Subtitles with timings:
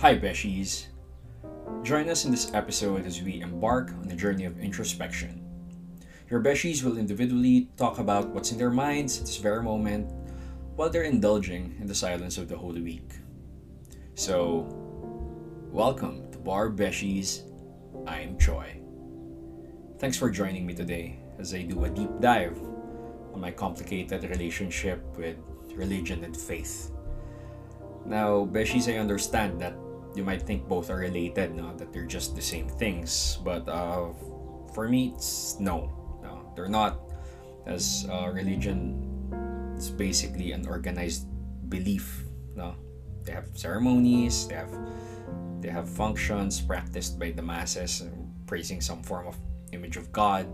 [0.00, 0.86] Hi, Beshies.
[1.82, 5.44] Join us in this episode as we embark on a journey of introspection.
[6.30, 10.08] Your Beshies will individually talk about what's in their minds at this very moment
[10.76, 13.10] while they're indulging in the silence of the Holy Week.
[14.14, 14.68] So,
[15.72, 17.42] welcome to Bar Beshies.
[18.06, 18.80] I am Choi.
[19.98, 22.56] Thanks for joining me today as I do a deep dive
[23.34, 25.38] on my complicated relationship with
[25.74, 26.92] religion and faith.
[28.06, 29.74] Now, Beshies, I understand that
[30.14, 31.74] you might think both are related, no?
[31.76, 33.38] that they're just the same things.
[33.44, 34.12] But uh,
[34.74, 35.92] for me, it's no.
[36.22, 37.00] no they're not.
[37.66, 38.96] As uh, religion
[39.76, 41.28] is basically an organized
[41.68, 42.24] belief.
[42.56, 42.74] No?
[43.24, 44.72] They have ceremonies, they have
[45.60, 48.06] they have functions practiced by the masses
[48.46, 49.36] praising some form of
[49.72, 50.48] image of God.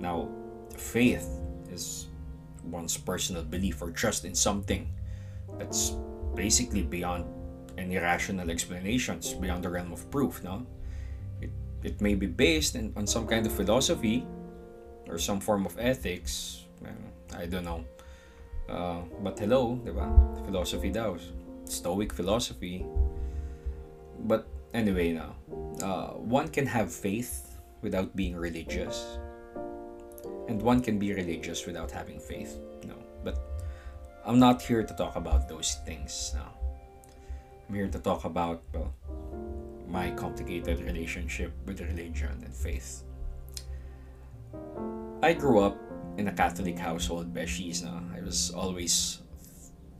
[0.00, 0.28] Now,
[0.76, 1.40] faith
[1.70, 2.08] is
[2.64, 4.86] one's personal belief or trust in something
[5.58, 5.96] that's
[6.34, 7.24] basically beyond
[7.78, 10.66] any rational explanations, beyond the realm of proof, no?
[11.40, 11.50] It,
[11.82, 14.26] it may be based in, on some kind of philosophy
[15.08, 16.64] or some form of ethics.
[17.36, 17.84] I don't know.
[18.68, 20.06] Uh, but hello, di ba?
[20.44, 21.16] Philosophy daw.
[21.64, 22.84] Stoic philosophy.
[24.20, 25.34] But anyway now,
[25.82, 29.18] uh, one can have faith without being religious.
[30.48, 32.58] And one can be religious without having faith.
[32.84, 32.94] No.
[33.24, 33.38] But
[34.24, 36.54] I'm not here to talk about those things now.
[37.72, 38.92] I'm here to talk about well,
[39.88, 43.02] my complicated relationship with religion and faith.
[45.22, 45.80] I grew up
[46.18, 47.82] in a Catholic household, Beshies.
[47.82, 48.04] Na.
[48.14, 49.22] I was always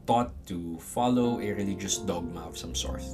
[0.06, 3.08] taught to follow a religious dogma of some sort.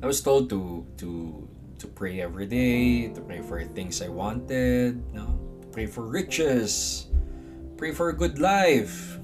[0.00, 1.44] I was told to to
[1.76, 7.12] to pray every day, to pray for things I wanted, no, to pray for riches,
[7.76, 9.20] pray for a good life.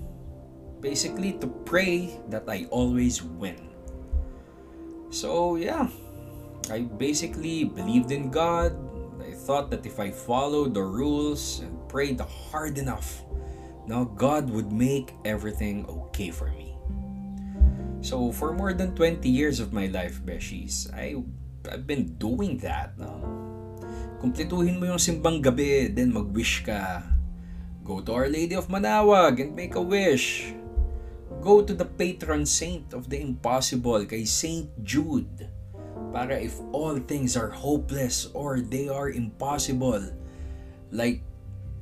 [0.83, 3.71] Basically, to pray that I always win.
[5.15, 5.87] So, yeah,
[6.67, 8.75] I basically believed in God.
[9.23, 12.19] I thought that if I followed the rules and prayed
[12.51, 13.23] hard enough,
[13.87, 16.75] now God would make everything okay for me.
[18.03, 21.23] So, for more than 20 years of my life, Beshies, I,
[21.71, 22.99] I've been doing that.
[22.99, 23.23] No?
[24.19, 27.07] Kumpletuhin mo yung simbang gabi, then mag-wish ka.
[27.87, 30.55] Go to Our Lady of Manawag and make a wish.
[31.43, 35.51] Go to the patron saint of the impossible, kay Saint Jude.
[36.15, 40.07] Para if all things are hopeless or they are impossible,
[40.95, 41.19] like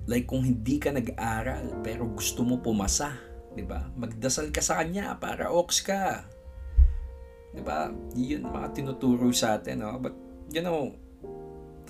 [0.09, 3.12] like kung hindi ka nag-aral pero gusto mo pumasa,
[3.53, 3.84] 'di ba?
[4.00, 6.25] Magdasal ka sa kanya para ox ka.
[7.53, 7.92] 'Di ba?
[8.16, 10.00] 'Yun mga tinuturo sa atin, no?
[10.00, 10.16] But
[10.48, 10.97] you know,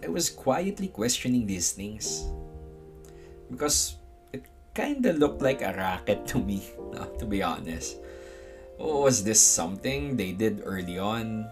[0.02, 2.26] I was quietly questioning these things.
[3.46, 3.99] Because
[4.74, 6.62] kind of looked like a racket to me,
[7.18, 7.98] to be honest.
[8.80, 11.44] Oh, was this something they did early on?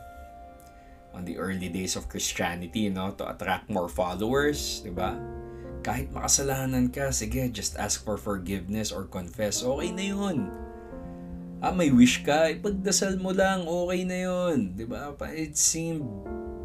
[1.13, 3.13] On the early days of Christianity, no?
[3.21, 4.95] To attract more followers, 'di?
[5.83, 9.63] Kahit makasalanan ka, sige, just ask for forgiveness or confess.
[9.63, 10.51] Okay na yun.
[11.59, 14.79] Ah, may wish ka, ipagdasal mo lang, okay na yun.
[14.79, 15.11] Di ba?
[15.35, 16.07] It seemed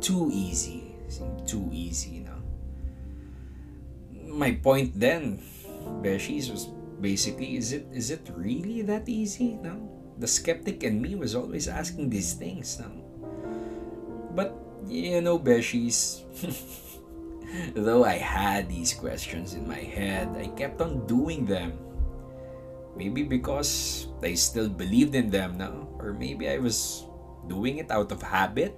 [0.02, 0.94] too easy.
[1.06, 2.38] It seemed too easy, no?
[4.34, 5.42] My point then,
[6.02, 6.68] Beshies, was
[7.02, 9.56] basically, is it is it really that easy?
[9.62, 9.90] No?
[10.20, 12.92] The skeptic in me was always asking these things, no?
[14.36, 14.56] But,
[14.88, 16.22] you know, Beshies,
[17.76, 21.78] Though I had these questions in my head, I kept on doing them.
[22.98, 27.06] Maybe because I still believed in them now, or maybe I was
[27.48, 28.78] doing it out of habit.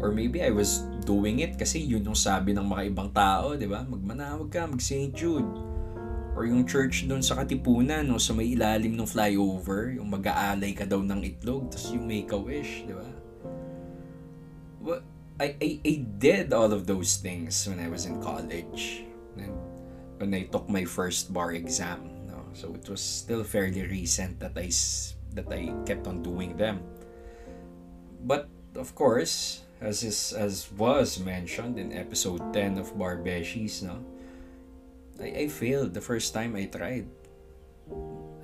[0.00, 3.68] Or maybe I was doing it kasi yun yung sabi ng mga ibang tao, di
[3.68, 3.84] ba?
[3.84, 5.12] Magmanawag ka, mag St.
[5.12, 5.48] Jude.
[6.32, 10.88] Or yung church doon sa Katipunan, no, sa may ilalim ng flyover, yung mag-aalay ka
[10.88, 13.08] daw ng itlog, tapos yung make a wish, di ba?
[14.80, 15.04] But,
[15.40, 19.04] I, I, I did all of those things when I was in college.
[19.40, 19.56] And
[20.20, 22.28] when I took my first bar exam.
[22.28, 22.44] No?
[22.52, 24.68] So it was still fairly recent that I,
[25.32, 26.84] that I kept on doing them.
[28.24, 34.04] But of course, as is, as was mentioned in episode 10 of Barbeshies, no?
[35.20, 37.08] I, I failed the first time I tried.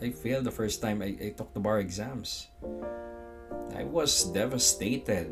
[0.01, 2.49] I failed the first time I, I took the bar exams.
[3.77, 5.29] I was devastated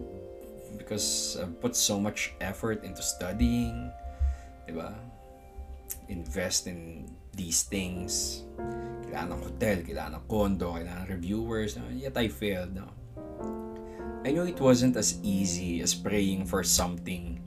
[0.76, 3.92] because I've put so much effort into studying,
[4.68, 4.92] diba?
[6.08, 8.44] Invest in these things.
[9.08, 11.76] Kailangan ng hotel, kailangan ng condo, kailangan ng reviewers.
[11.76, 11.88] No?
[11.92, 12.76] Yet I failed.
[12.76, 12.88] No?
[14.24, 17.44] I know it wasn't as easy as praying for something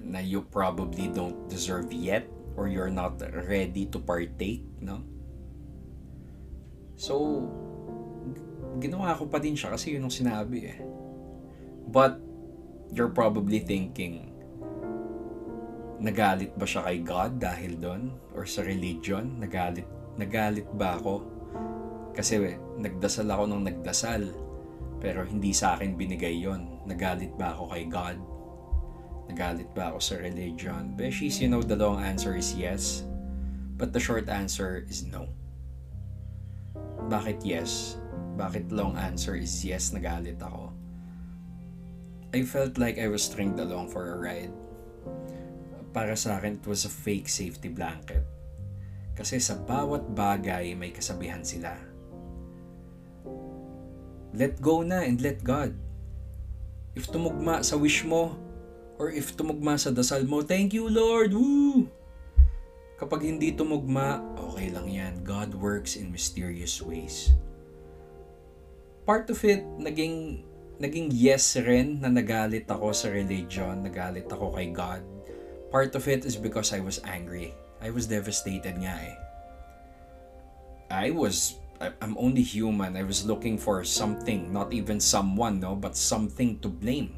[0.00, 2.24] na you probably don't deserve yet
[2.56, 5.04] or you're not ready to partake, no?
[6.96, 7.44] So,
[8.80, 10.80] ginawa ko pa din siya kasi yun ang sinabi eh.
[11.84, 12.16] But,
[12.96, 14.32] you're probably thinking,
[16.00, 18.16] nagalit ba siya kay God dahil doon?
[18.32, 19.36] Or sa religion?
[19.36, 19.84] Nagalit,
[20.16, 21.28] nagalit ba ako?
[22.16, 24.45] Kasi nagdasal ako nung nagdasal,
[25.00, 26.82] pero hindi sa akin binigay yon.
[26.88, 28.16] Nagalit ba ako kay God?
[29.26, 30.94] Nagalit ba ako sa religion?
[30.94, 33.02] Beshies, you know the long answer is yes.
[33.76, 35.28] But the short answer is no.
[37.06, 38.00] Bakit yes?
[38.40, 40.72] Bakit long answer is yes, nagalit ako?
[42.34, 44.52] I felt like I was stringed along for a ride.
[45.96, 48.26] Para sa akin, it was a fake safety blanket.
[49.16, 51.72] Kasi sa bawat bagay, may kasabihan sila.
[54.36, 55.72] Let go na and let God.
[56.92, 58.36] If tumugma sa wish mo,
[59.00, 61.32] or if tumugma sa dasal mo, thank you Lord!
[61.32, 61.88] Woo!
[63.00, 65.24] Kapag hindi tumugma, okay lang yan.
[65.24, 67.32] God works in mysterious ways.
[69.08, 70.44] Part of it, naging
[70.76, 75.00] naging yes rin na nagalit ako sa religion, nagalit ako kay God.
[75.72, 77.56] Part of it is because I was angry.
[77.80, 79.16] I was devastated nga eh.
[80.88, 82.96] I was, I'm only human.
[82.96, 87.14] I was looking for something, not even someone, no, but something to blame.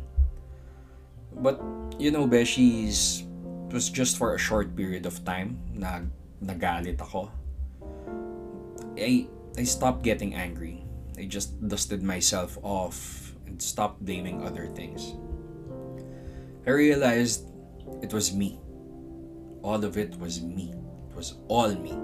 [1.38, 1.62] But,
[1.99, 3.22] you know, Beshies,
[3.69, 6.02] it was just for a short period of time na
[6.43, 7.31] nagalit ako.
[8.99, 10.82] I, I stopped getting angry.
[11.19, 15.14] I just dusted myself off and stopped blaming other things.
[16.66, 17.46] I realized
[18.02, 18.58] it was me.
[19.62, 20.75] All of it was me.
[21.11, 21.94] It was all me.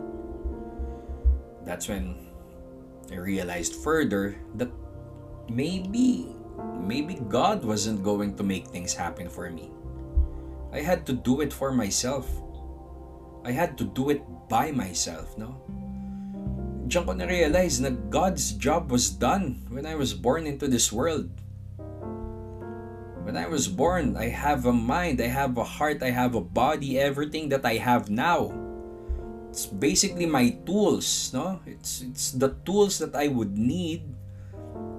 [1.65, 2.24] That's when
[3.12, 4.71] I realized further that
[5.49, 6.33] maybe
[6.81, 9.73] maybe God wasn't going to make things happen for me.
[10.73, 12.29] I had to do it for myself.
[13.45, 15.61] I had to do it by myself, no?
[16.85, 21.33] diyan ko na-realize na God's job was done when I was born into this world.
[23.25, 26.45] When I was born, I have a mind, I have a heart, I have a
[26.45, 28.53] body, everything that I have now.
[29.55, 31.62] It's basically my tools, no?
[31.62, 34.03] It's it's the tools that I would need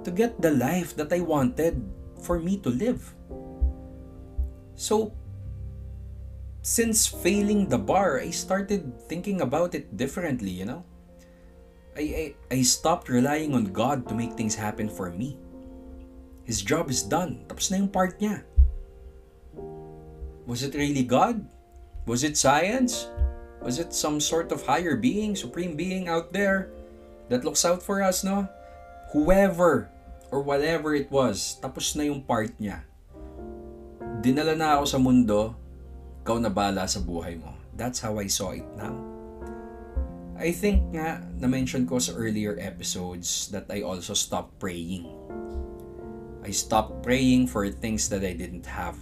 [0.07, 1.83] to get the life that I wanted
[2.23, 3.03] for me to live.
[4.79, 5.11] So
[6.63, 10.87] since failing the bar, I started thinking about it differently, you know?
[11.99, 15.35] I, I, I stopped relying on God to make things happen for me.
[16.47, 17.43] His job is done.
[17.51, 18.47] Tapos na yung part niya.
[20.47, 21.43] Was it really God?
[22.07, 23.11] Was it science?
[23.65, 26.69] Was it some sort of higher being, supreme being out there
[27.33, 28.45] that looks out for us, no?
[29.09, 29.89] Whoever
[30.29, 32.85] or whatever it was, tapos na yung part niya.
[34.21, 35.57] Dinala na ako sa mundo,
[36.21, 37.57] ikaw na bala sa buhay mo.
[37.73, 38.93] That's how I saw it now.
[40.37, 45.09] I think nga, na-mention ko sa earlier episodes that I also stopped praying.
[46.45, 48.99] I stopped praying for things that I didn't have.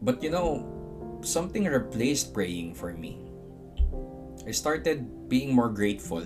[0.00, 0.77] But you know,
[1.22, 3.18] something replaced praying for me.
[4.46, 6.24] I started being more grateful.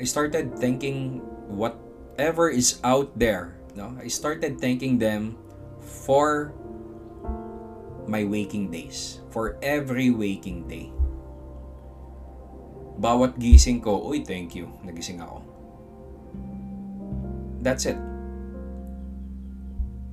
[0.00, 1.20] I started thanking
[1.52, 3.60] whatever is out there.
[3.76, 3.96] No?
[4.00, 5.36] I started thanking them
[5.80, 6.54] for
[8.06, 10.92] my waking days, for every waking day.
[13.00, 15.42] Bawat gising ko, uy, thank you, nagising ako.
[17.64, 17.98] That's it.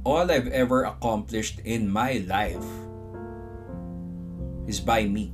[0.02, 2.66] All I've ever accomplished in my life
[4.68, 5.34] is by me.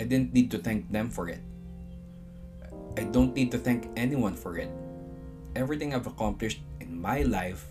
[0.00, 1.40] I didn't need to thank them for it.
[2.96, 4.70] I don't need to thank anyone for it.
[5.54, 7.64] Everything I've accomplished in my life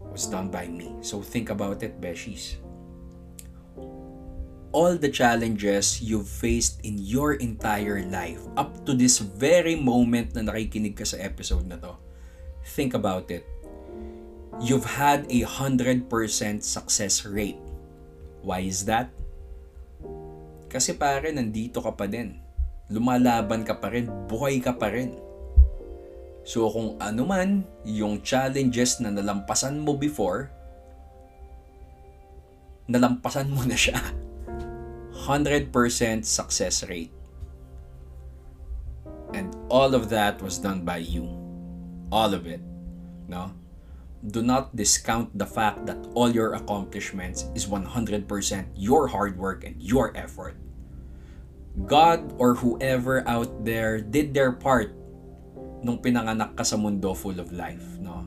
[0.00, 0.92] was done by me.
[1.00, 2.56] So think about it, Beshies
[4.76, 10.44] all the challenges you've faced in your entire life up to this very moment na
[10.52, 11.96] nakikinig ka sa episode na to.
[12.76, 13.48] Think about it.
[14.60, 16.12] You've had a 100%
[16.60, 17.56] success rate.
[18.44, 19.08] Why is that?
[20.66, 22.38] Kasi pare, nandito ka pa din.
[22.90, 25.14] Lumalaban ka pa rin, buhay ka pa rin.
[26.46, 30.54] So kung ano man yung challenges na nalampasan mo before,
[32.86, 33.98] nalampasan mo na siya.
[35.26, 35.74] 100%
[36.22, 37.10] success rate.
[39.34, 41.26] And all of that was done by you.
[42.14, 42.62] All of it.
[43.26, 43.50] No?
[44.26, 48.26] Do not discount the fact that all your accomplishments is 100%
[48.74, 50.56] your hard work and your effort.
[51.86, 54.96] God or whoever out there did their part
[55.84, 58.26] nung pinanganak ka sa mundo full of life, no?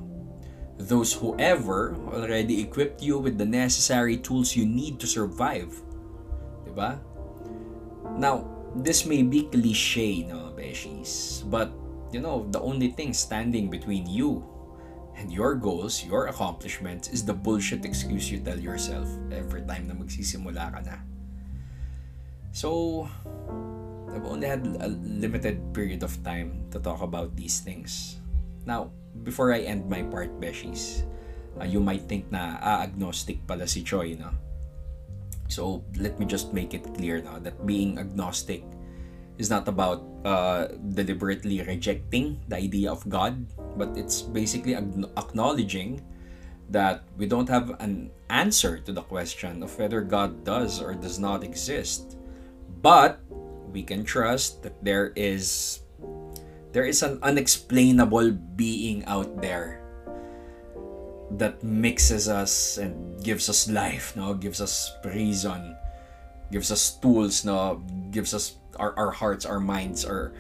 [0.80, 5.76] Those whoever already equipped you with the necessary tools you need to survive
[6.80, 6.96] ba?
[8.16, 8.48] Now,
[8.80, 11.76] this may be cliche, no, beshies, but
[12.16, 14.42] you know, the only thing standing between you
[15.20, 19.04] and your goals, your accomplishments, is the bullshit excuse you tell yourself
[19.36, 21.04] every time na magsisimula ka na.
[22.56, 23.04] So,
[24.16, 28.24] I've only had a limited period of time to talk about these things.
[28.64, 28.96] Now,
[29.28, 31.04] before I end my part, Beshies,
[31.60, 34.32] uh, you might think na ah, agnostic pala si Choi, no?
[35.52, 38.64] So, let me just make it clear now that being agnostic
[39.40, 43.48] is not about uh, deliberately rejecting the idea of God,
[43.80, 46.04] but it's basically acknowledging
[46.70, 51.18] that we don't have an answer to the question of whether God does or does
[51.18, 52.20] not exist.
[52.84, 53.24] But
[53.72, 55.82] we can trust that there is
[56.72, 59.82] there is an unexplainable being out there
[61.32, 62.94] that mixes us and
[63.24, 65.78] gives us life no gives us reason
[66.52, 70.34] gives us tools no gives us our, our hearts our minds our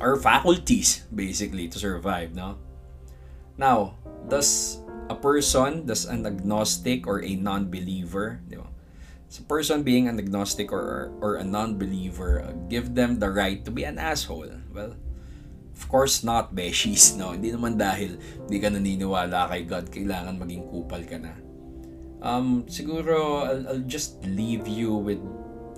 [0.00, 2.56] our faculties basically to survive no
[3.56, 3.96] now
[4.28, 8.68] does a person does an agnostic or a non-believer di ba?
[9.30, 13.70] So person being an agnostic or or a non-believer uh, give them the right to
[13.70, 14.94] be an asshole well
[15.80, 17.32] Of course not, beshies, no?
[17.32, 21.32] Hindi naman dahil hindi ka naniniwala kay God, kailangan maging kupal ka na.
[22.20, 25.24] Um, siguro, I'll, I'll just leave you with,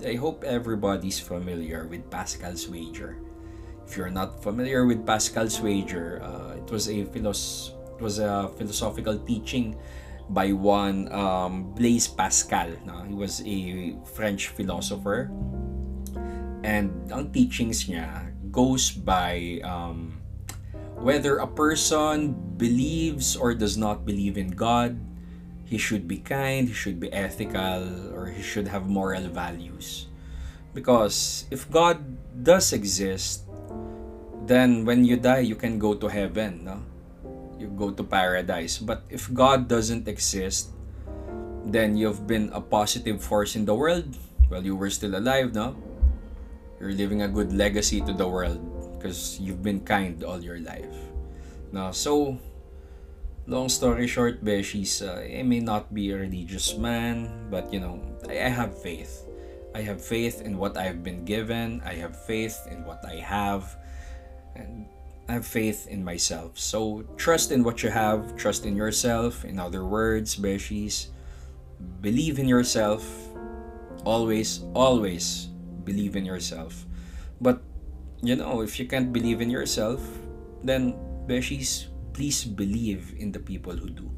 [0.03, 3.19] I hope everybody's familiar with Pascal's wager.
[3.87, 8.51] If you're not familiar with Pascal's wager, uh, it was a philos it was a
[8.59, 9.79] philosophical teaching
[10.31, 12.75] by one um, Blaise Pascal.
[12.85, 13.05] No?
[13.07, 15.31] He was a French philosopher.
[16.63, 20.19] And ang teachings niya goes by um,
[20.99, 24.99] whether a person believes or does not believe in God,
[25.73, 30.05] he should be kind, he should be ethical, or he should have moral values.
[30.77, 31.97] Because if God
[32.45, 33.49] does exist,
[34.45, 36.85] then when you die, you can go to heaven, no?
[37.57, 38.77] You go to paradise.
[38.77, 40.77] But if God doesn't exist,
[41.65, 44.13] then you've been a positive force in the world
[44.53, 45.73] while you were still alive, no?
[46.85, 48.61] You're leaving a good legacy to the world
[49.01, 50.93] because you've been kind all your life.
[51.73, 52.37] Now, so,
[53.47, 58.01] long story short, Beshies, uh, I may not be a religious man, but you know,
[58.29, 59.27] I, I have faith.
[59.75, 61.81] I have faith in what I've been given.
[61.85, 63.77] I have faith in what I have.
[64.55, 64.87] And
[65.29, 66.59] I have faith in myself.
[66.59, 69.45] So trust in what you have, trust in yourself.
[69.45, 71.09] In other words, Beshies,
[72.01, 73.07] believe in yourself.
[74.05, 75.49] Always, always
[75.85, 76.85] believe in yourself.
[77.41, 77.63] But,
[78.21, 80.03] you know, if you can't believe in yourself,
[80.63, 80.95] then,
[81.27, 84.11] Beshies, please believe in the people who do.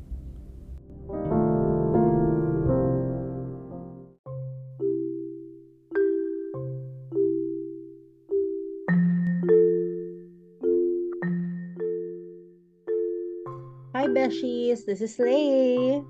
[13.95, 14.85] Hi, Beshies.
[14.85, 16.03] This is Lay.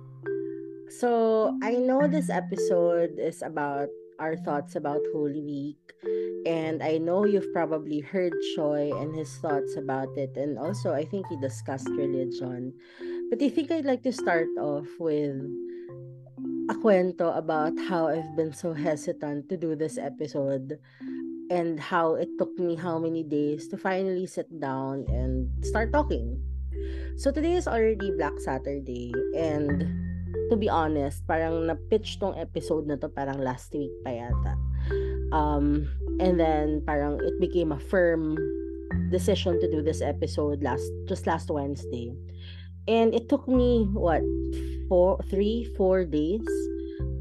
[0.89, 5.81] So, I know this episode is about our thoughts about Holy Week.
[6.47, 10.37] And I know you've probably heard Choi and his thoughts about it.
[10.37, 12.73] And also, I think he discussed religion.
[13.31, 15.41] But I think I'd like to start off with
[16.71, 20.79] a cuento about how I've been so hesitant to do this episode
[21.51, 26.41] and how it took me how many days to finally sit down and start talking.
[27.17, 30.04] So today is already Black Saturday and
[30.51, 34.55] to be honest, parang na-pitch tong episode na to parang last week pa yata.
[35.33, 35.89] Um,
[36.21, 38.37] and then parang it became a firm
[39.11, 42.13] decision to do this episode last just last Wednesday.
[42.87, 44.23] And it took me what
[44.89, 46.45] four three, four days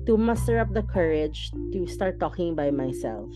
[0.05, 3.31] to muster up the courage to start talking by myself.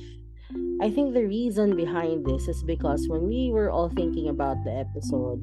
[0.82, 4.72] I think the reason behind this is because when we were all thinking about the
[4.72, 5.42] episode,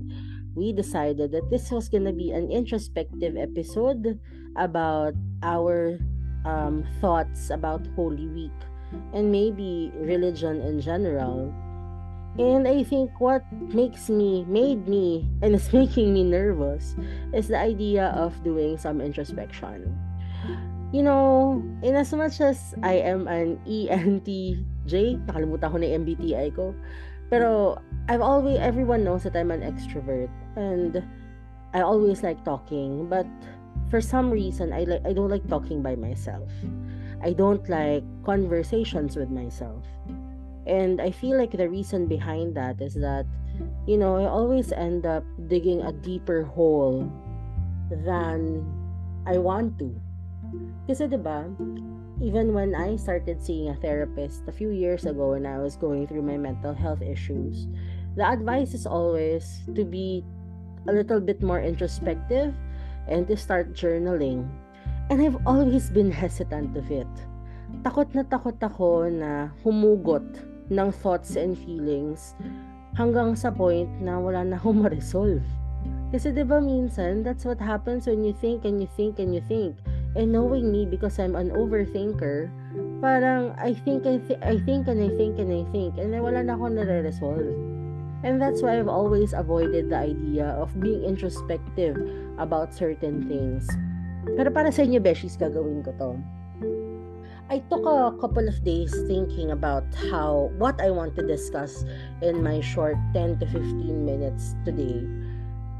[0.55, 4.19] we decided that this was going to be an introspective episode
[4.57, 5.99] about our
[6.45, 8.59] um, thoughts about Holy Week
[9.13, 11.53] and maybe religion in general.
[12.39, 16.95] And I think what makes me, made me, and is making me nervous
[17.33, 19.99] is the idea of doing some introspection.
[20.93, 26.75] You know, in as much as I am an ENTJ, nakalimutan ko na MBTI ko,
[27.35, 27.83] pero mm.
[28.07, 31.03] I've always, everyone knows that I'm an extrovert and
[31.75, 33.27] I always like talking, but
[33.91, 36.47] for some reason I like I don't like talking by myself.
[37.19, 39.83] I don't like conversations with myself.
[40.67, 43.27] And I feel like the reason behind that is that
[43.87, 47.11] you know, I always end up digging a deeper hole
[47.91, 48.63] than
[49.27, 49.91] I want to.
[50.87, 51.51] Kasi 'di ba?
[52.25, 56.09] Even when I started seeing a therapist a few years ago when I was going
[56.09, 57.69] through my mental health issues,
[58.17, 60.25] the advice is always to be
[60.89, 62.57] a little bit more introspective
[63.13, 64.49] and to start journaling.
[65.13, 67.13] And I've always been hesitant of it.
[67.85, 70.25] Takot na takot ako na humugot
[70.73, 72.33] ng thoughts and feelings
[72.97, 75.45] hanggang sa point na wala na akong ma-resolve.
[76.09, 79.77] Kasi 'di minsan, that's what happens when you think and you think and you think.
[80.15, 82.51] And knowing me because I'm an overthinker,
[83.03, 86.43] parang I think I, th- I think and I think and I think and wala
[86.43, 87.51] na akong nare-resolve.
[88.25, 91.99] And that's why I've always avoided the idea of being introspective
[92.39, 93.69] about certain things.
[94.25, 96.11] Pero para sa inyo, Beshies, gagawin ko to.
[97.53, 101.85] I took a couple of days thinking about how what I want to discuss
[102.25, 105.05] in my short 10 to 15 minutes today.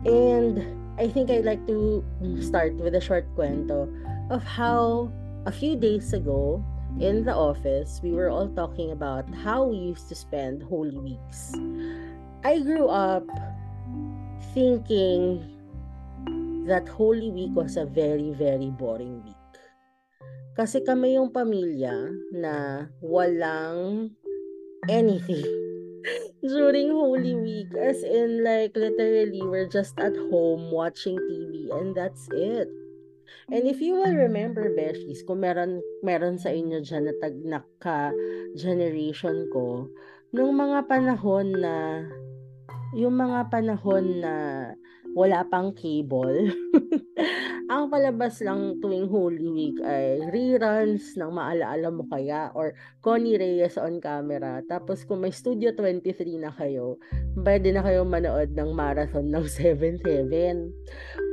[0.05, 0.61] And
[1.01, 2.05] I think I'd like to
[2.45, 3.89] start with a short kwento
[4.31, 5.11] of how
[5.47, 6.65] a few days ago
[7.01, 11.53] in the office we were all talking about how we used to spend holy weeks.
[12.45, 13.25] I grew up
[14.53, 15.43] thinking
[16.67, 19.37] that Holy Week was a very, very boring week.
[20.55, 24.15] Kasi kami yung pamilya na walang
[24.87, 25.45] anything
[26.45, 27.69] during Holy Week.
[27.75, 32.71] As in, like, literally, we're just at home watching TV and that's it.
[33.53, 37.37] And if you will remember, Beshies, kung meron, meron sa inyo dyan na tag
[38.57, 39.89] generation ko,
[40.35, 42.05] nung mga panahon na
[42.95, 44.35] yung mga panahon na
[45.15, 46.51] wala pang cable,
[47.65, 53.81] ang palabas lang tuwing Holy Week ay reruns ng Maalaala Mo Kaya or Connie Reyes
[53.81, 54.61] on camera.
[54.69, 57.01] Tapos kung may Studio 23 na kayo,
[57.41, 60.69] pwede na kayo manood ng marathon ng 7-7.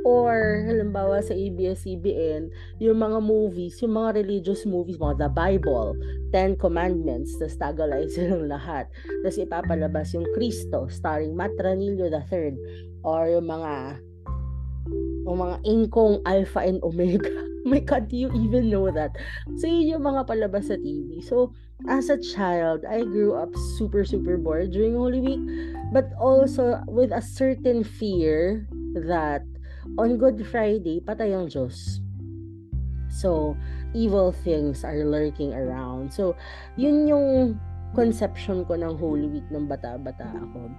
[0.08, 2.50] Or, halimbawa sa ABS-CBN,
[2.82, 5.94] yung mga movies, yung mga religious movies, mga The Bible,
[6.34, 8.90] Ten Commandments, tapos tagalize silang lahat.
[9.22, 12.56] Tapos ipapalabas yung Cristo, starring Matt Ranillo III,
[13.04, 14.02] or yung mga
[15.26, 17.30] yung mga inkong alpha and omega.
[17.68, 19.14] My God, do you even know that?
[19.58, 21.22] So, yun yung mga palabas sa TV.
[21.22, 21.54] So,
[21.86, 25.42] as a child, I grew up super, super bored during Holy Week,
[25.94, 28.66] but also with a certain fear
[28.98, 29.46] that
[29.98, 32.02] on Good Friday, patay ang Diyos.
[33.12, 33.54] So,
[33.94, 36.10] evil things are lurking around.
[36.10, 36.34] So,
[36.74, 37.60] yun yung
[37.92, 40.72] conception ko ng Holy Week ng bata-bata ako.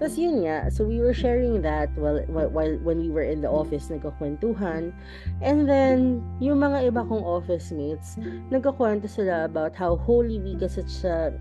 [0.00, 3.52] Tapos yun nga, so we were sharing that while, while, when we were in the
[3.52, 4.96] office, nagkakwentuhan.
[5.44, 8.16] And then, yung mga iba kong office mates,
[8.48, 11.36] nagkakwento sila about how Holy Week is such a,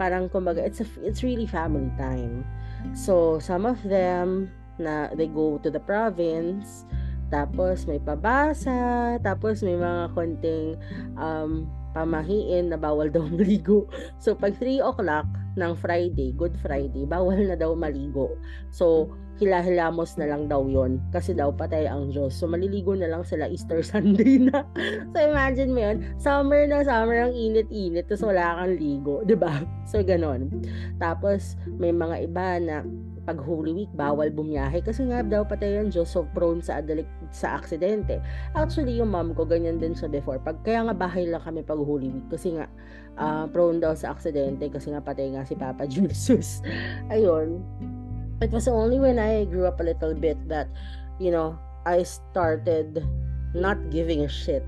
[0.00, 2.48] parang kumbaga, it's, a, it's really family time.
[2.96, 4.48] So, some of them,
[4.80, 6.88] na they go to the province,
[7.28, 10.80] tapos may pabasa, tapos may mga konting
[11.20, 13.88] um, pamahiin na bawal daw maligo.
[14.20, 15.24] So, pag 3 o'clock
[15.56, 18.36] ng Friday, Good Friday, bawal na daw maligo.
[18.68, 22.36] So, hilahilamos na lang daw yon kasi daw patay ang Diyos.
[22.36, 24.64] So, maliligo na lang sila Easter Sunday na.
[25.12, 29.54] so, imagine mo yun, summer na summer, ang init-init, tapos wala kang ligo, ba diba?
[29.88, 30.52] So, ganon.
[31.00, 32.76] Tapos, may mga iba na
[33.26, 37.10] pag Holy Week, bawal bumiyahe kasi nga daw patay ang Diyos so prone sa adalik
[37.34, 38.22] sa aksidente.
[38.54, 40.38] Actually, yung mom ko, ganyan din siya before.
[40.38, 42.70] Pag, kaya nga bahay lang kami pag Holy Week kasi nga
[43.18, 46.62] uh, prone daw sa aksidente kasi nga patay nga si Papa Jesus.
[47.10, 47.66] Ayun.
[48.38, 50.70] It was only when I grew up a little bit that,
[51.18, 53.02] you know, I started
[53.58, 54.62] not giving a shit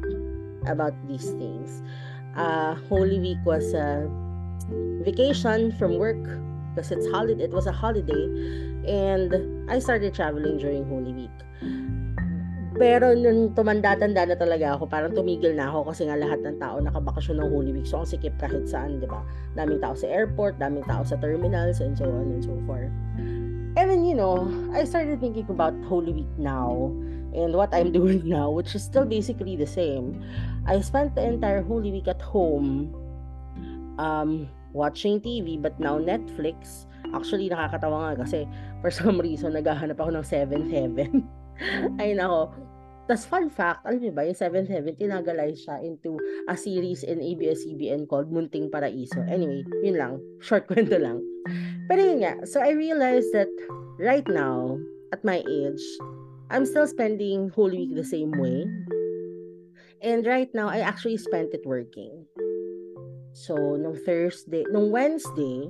[0.67, 1.87] about these things.
[2.35, 4.11] Uh, Holy Week was a
[5.07, 6.19] vacation from work
[6.79, 8.31] because it's holiday it was a holiday
[8.87, 9.35] and
[9.67, 11.39] I started traveling during Holy Week.
[12.79, 16.79] Pero nung tumanda-tanda na talaga ako, parang tumigil na ako kasi nga lahat ng tao
[16.79, 17.83] nakabakasyon ng Holy Week.
[17.91, 19.27] So, ang sikip kahit saan, di ba?
[19.59, 22.95] Daming tao sa airport, daming tao sa terminals, and so on and so forth.
[23.75, 26.95] And then, you know, I started thinking about Holy Week now
[27.35, 30.23] and what I'm doing now, which is still basically the same.
[30.71, 32.95] I spent the entire Holy Week at home
[33.99, 38.45] um, watching TV but now Netflix actually nakakatawa nga kasi
[38.85, 41.13] for some reason naghahanap ako ng 7-Heaven
[42.03, 42.53] ay nako
[43.09, 48.05] tas fun fact, alam niyo ba, yung 7-Heaven, tinagalize siya into a series in ABS-CBN
[48.05, 49.25] called Munting Paraiso.
[49.25, 50.21] Anyway, yun lang.
[50.45, 51.25] Short kwento lang.
[51.89, 53.49] Pero yun nga, so I realized that
[53.97, 54.77] right now,
[55.17, 55.81] at my age,
[56.53, 58.69] I'm still spending Holy Week the same way.
[60.05, 62.29] And right now, I actually spent it working.
[63.33, 65.69] So, nung Thursday, nung Wednesday,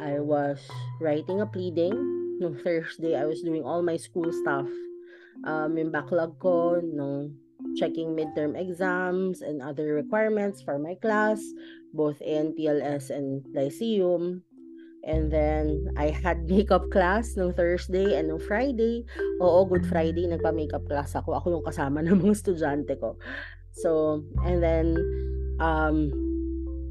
[0.00, 0.60] I was
[1.00, 1.94] writing a pleading.
[2.40, 4.68] Nung Thursday, I was doing all my school stuff.
[5.44, 7.36] Um, yung backlog ko, nung
[7.76, 11.40] checking midterm exams and other requirements for my class,
[11.92, 14.42] both in PLS and Lyceum.
[15.04, 19.04] And then, I had makeup class nung Thursday and nung Friday.
[19.40, 21.36] Oo, Good Friday, nagpa-makeup class ako.
[21.36, 23.16] Ako yung kasama ng mga estudyante ko.
[23.72, 24.96] So, and then,
[25.60, 26.29] um,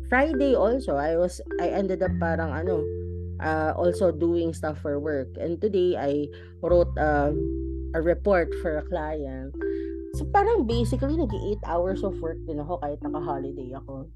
[0.10, 2.82] Friday also, I was, I ended up parang ano,
[3.40, 5.30] uh, also doing stuff for work.
[5.38, 6.26] And today, I
[6.66, 7.30] wrote uh,
[7.94, 9.54] a report for a client.
[10.18, 11.30] So, parang basically, nag
[11.62, 14.10] 8 hours of work din ako kahit naka-holiday ako.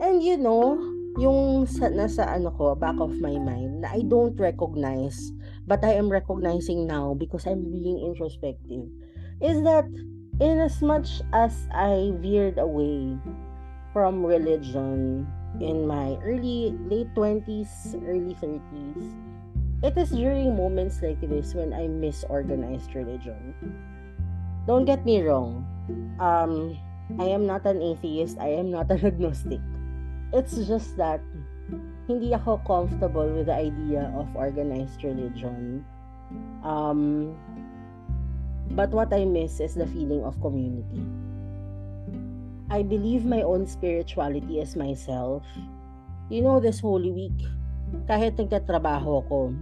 [0.00, 0.80] And you know,
[1.20, 5.20] yung sa, nasa ano ko, back of my mind, na I don't recognize,
[5.68, 8.88] but I am recognizing now because I'm being introspective,
[9.44, 9.84] is that
[10.40, 13.18] in as much as I veered away
[13.92, 15.26] from religion
[15.60, 19.14] in my early, late 20s, early 30s,
[19.82, 23.54] it is during moments like this when I miss organized religion.
[24.66, 25.64] Don't get me wrong.
[26.20, 26.76] Um,
[27.18, 28.38] I am not an atheist.
[28.38, 29.60] I am not an agnostic.
[30.32, 31.20] It's just that
[32.08, 35.84] hindi ako comfortable with the idea of organized religion.
[36.64, 37.36] Um,
[38.72, 41.00] but what I miss is the feeling of community.
[42.68, 45.42] I believe my own spirituality as myself.
[46.28, 47.40] You know, this Holy Week,
[48.04, 49.56] kahit nagtatrabaho ko,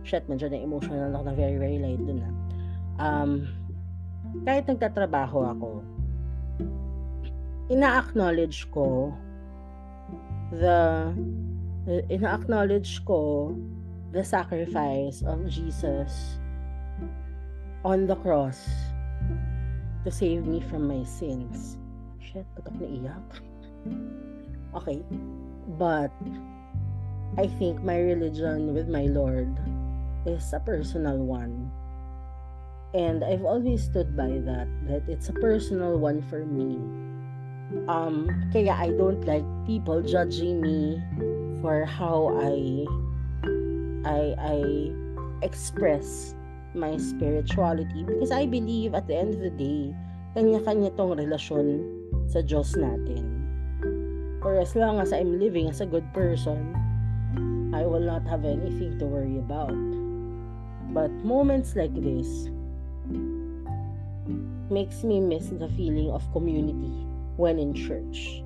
[0.00, 2.30] shit, medyo na emotional ako na very, very light dun na.
[2.96, 3.52] Um,
[4.48, 5.70] kahit nagtatrabaho ako,
[7.68, 9.12] ina-acknowledge ko
[10.56, 11.12] the
[12.08, 13.52] ina-acknowledge ko
[14.16, 16.40] the sacrifice of Jesus
[17.84, 18.64] on the cross
[20.06, 21.76] to save me from my sins.
[22.26, 23.26] Shit, ba't ako naiyak?
[24.74, 24.98] Okay.
[25.78, 26.10] But,
[27.38, 29.50] I think my religion with my Lord
[30.26, 31.70] is a personal one.
[32.94, 36.82] And I've always stood by that, that it's a personal one for me
[37.90, 41.02] um kaya I don't like people judging me
[41.62, 42.86] for how I
[44.06, 44.56] I I
[45.42, 46.34] express
[46.76, 49.90] my spirituality because I believe at the end of the day
[50.36, 51.82] kanya-kanya tong relasyon
[52.26, 53.24] sa Diyos natin
[54.42, 56.74] for as long as I'm living as a good person
[57.74, 59.74] I will not have anything to worry about
[60.94, 62.48] but moments like this
[64.70, 68.42] makes me miss the feeling of community when in church.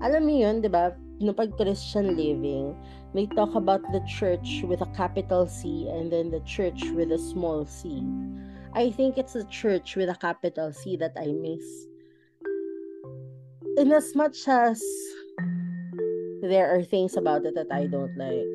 [0.00, 0.96] Alam mo yun, di ba?
[1.20, 2.72] No pag Christian living,
[3.12, 7.20] they talk about the church with a capital C and then the church with a
[7.20, 8.00] small c.
[8.72, 11.89] I think it's the church with a capital C that I miss.
[13.76, 14.82] In as much as
[16.42, 18.50] there are things about it that I don't like,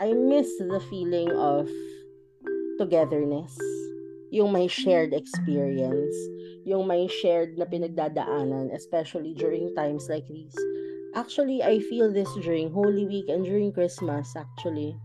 [0.00, 1.68] I miss the feeling of
[2.78, 3.56] togetherness,
[4.30, 6.14] yung may shared experience,
[6.64, 10.54] yung may shared na pinagdadaanan, especially during times like these.
[11.14, 14.98] Actually, I feel this during Holy Week and during Christmas, actually.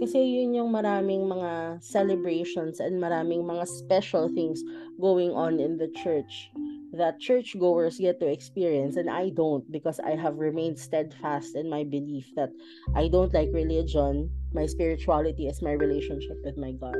[0.00, 4.64] Kasi yun yung maraming mga celebrations and maraming mga special things
[4.96, 6.48] going on in the church
[6.96, 11.84] that churchgoers get to experience and I don't because I have remained steadfast in my
[11.84, 12.50] belief that
[12.96, 14.32] I don't like religion.
[14.56, 16.98] My spirituality is my relationship with my God.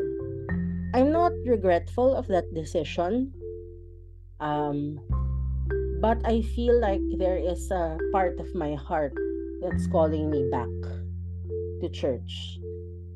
[0.95, 3.33] I'm not regretful of that decision
[4.41, 4.97] Um,
[6.01, 9.13] but I feel like there is a part of my heart
[9.61, 10.73] that's calling me back
[11.85, 12.59] to church.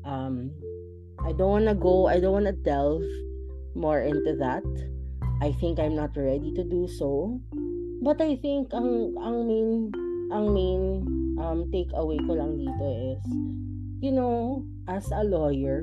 [0.05, 0.53] Um,
[1.25, 3.03] I don't want to go, I don't want to delve
[3.73, 4.63] more into that.
[5.41, 7.41] I think I'm not ready to do so.
[8.01, 9.69] But I think ang ang main
[10.29, 10.83] ang main
[11.41, 12.85] um takeaway ko lang dito
[13.17, 13.23] is
[14.05, 15.81] you know, as a lawyer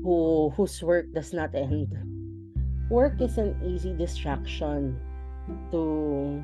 [0.00, 1.92] who whose work does not end
[2.88, 4.94] work is an easy distraction
[5.70, 6.42] to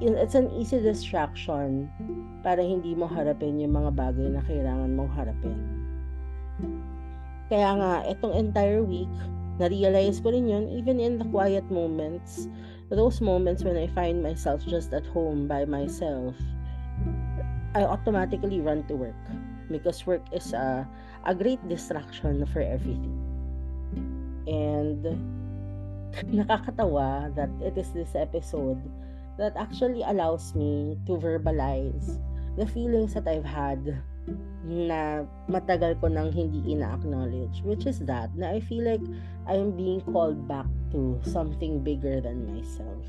[0.00, 1.90] it's an easy distraction
[2.40, 5.58] para hindi mo harapin yung mga bagay na kailangan mong harapin.
[7.48, 9.10] Kaya nga, itong entire week,
[9.58, 12.48] na-realize ko rin yun, even in the quiet moments,
[12.88, 16.36] those moments when I find myself just at home by myself,
[17.74, 19.22] I automatically run to work
[19.68, 20.88] because work is a,
[21.24, 23.20] a great distraction for everything.
[24.48, 25.04] And
[26.32, 28.80] nakakatawa that it is this episode
[29.38, 32.18] that actually allows me to verbalize
[32.58, 34.02] the feelings that I've had
[34.66, 39.00] na matagal ko nang hindi ina-acknowledge which is that na I feel like
[39.48, 43.06] I'm being called back to something bigger than myself.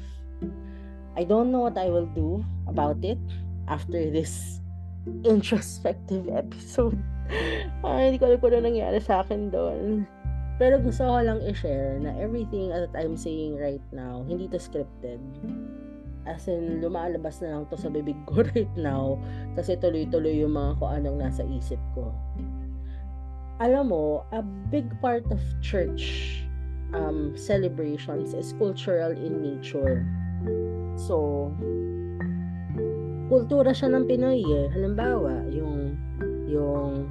[1.20, 3.20] I don't know what I will do about it
[3.68, 4.64] after this
[5.28, 6.96] introspective episode.
[7.84, 10.08] Ay, hindi ko alam kung ano nangyari sa akin doon.
[10.60, 15.20] Pero gusto ko lang i-share na everything that I'm saying right now, hindi to scripted.
[16.28, 19.16] As in lumalabas na lang to sa bibig ko right now
[19.56, 22.12] kasi tuloy-tuloy yung mga kung anong nasa isip ko
[23.60, 26.40] alam mo a big part of church
[26.96, 30.04] um, celebrations is cultural in nature
[30.96, 31.48] so
[33.30, 34.68] kultura siya ng Pinoy eh.
[34.74, 35.94] Halimbawa, yung
[36.50, 37.06] yung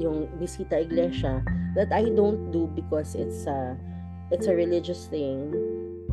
[0.00, 1.44] yung bisita iglesia
[1.76, 3.76] that I don't do because it's a
[4.32, 5.52] it's a religious thing.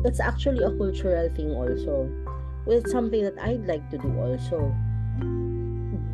[0.04, 2.06] It's actually a cultural thing also.
[2.66, 4.74] Well, it's something that I'd like to do also.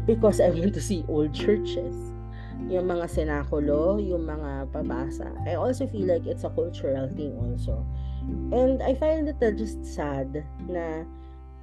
[0.05, 1.97] Because I want to see old churches.
[2.69, 5.33] Yung mga senakulo, yung mga pabasa.
[5.49, 7.83] I also feel like it's a cultural thing also.
[8.53, 11.09] And I find it just sad na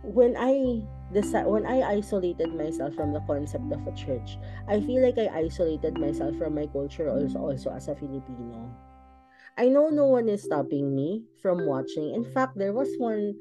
[0.02, 5.06] when I deci- when I isolated myself from the concept of a church, I feel
[5.06, 8.68] like I isolated myself from my culture also also as a Filipino.
[9.60, 12.16] I know no one is stopping me from watching.
[12.16, 13.36] In fact, there was one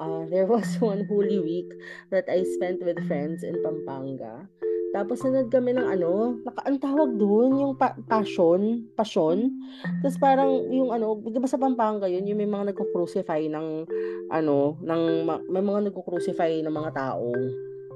[0.00, 1.70] uh, there was one Holy Week
[2.08, 4.48] that I spent with friends in Pampanga.
[4.90, 9.54] Tapos nanood kami ng ano, naka, ang tawag doon, yung pa- passion, passion.
[10.02, 13.86] Tapos parang yung ano, di ba sa Pampanga yun, yung may mga nagko-crucify ng
[14.34, 15.02] ano, ng
[15.46, 17.30] may mga nagko-crucify ng mga tao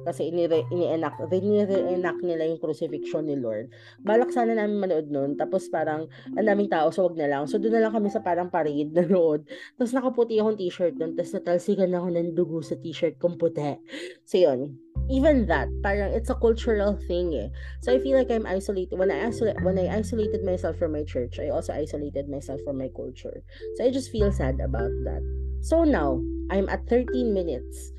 [0.05, 3.73] kasi ini-enact, dinire-enact nila yung crucifixion ni Lord.
[4.05, 7.49] Balak sana namin manood nun, tapos parang ang daming tao, so wag na lang.
[7.49, 9.49] So doon na lang kami sa parang parade na nood.
[9.81, 13.81] Tapos nakaputi akong t-shirt nun, tapos natalsikan ako ng dugo sa t-shirt kong puti.
[14.29, 14.77] So yun,
[15.11, 17.49] even that, parang it's a cultural thing eh.
[17.83, 18.97] So I feel like I'm isolated.
[18.97, 22.79] When I, isolate, when I isolated myself from my church, I also isolated myself from
[22.79, 23.43] my culture.
[23.77, 25.23] So I just feel sad about that.
[25.65, 26.21] So now,
[26.53, 27.93] I'm at 13 minutes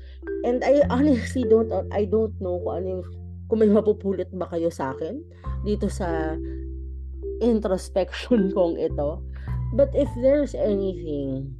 [0.46, 3.04] And I honestly don't I don't know kung ano yung
[3.46, 5.22] kung may mapupulot ba kayo sa akin
[5.62, 6.34] dito sa
[7.42, 9.22] introspection kong ito.
[9.74, 11.50] But if there's anything,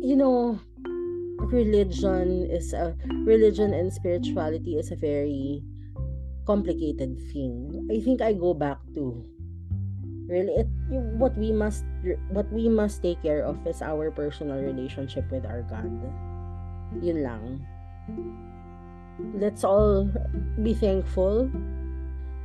[0.00, 0.56] you know,
[1.52, 2.96] religion is a
[3.28, 5.60] religion and spirituality is a very
[6.48, 7.86] complicated thing.
[7.92, 9.22] I think I go back to
[10.26, 10.68] really it,
[11.20, 11.84] what we must
[12.32, 15.92] what we must take care of is our personal relationship with our God
[17.00, 17.42] yun lang.
[19.38, 20.10] Let's all
[20.60, 21.48] be thankful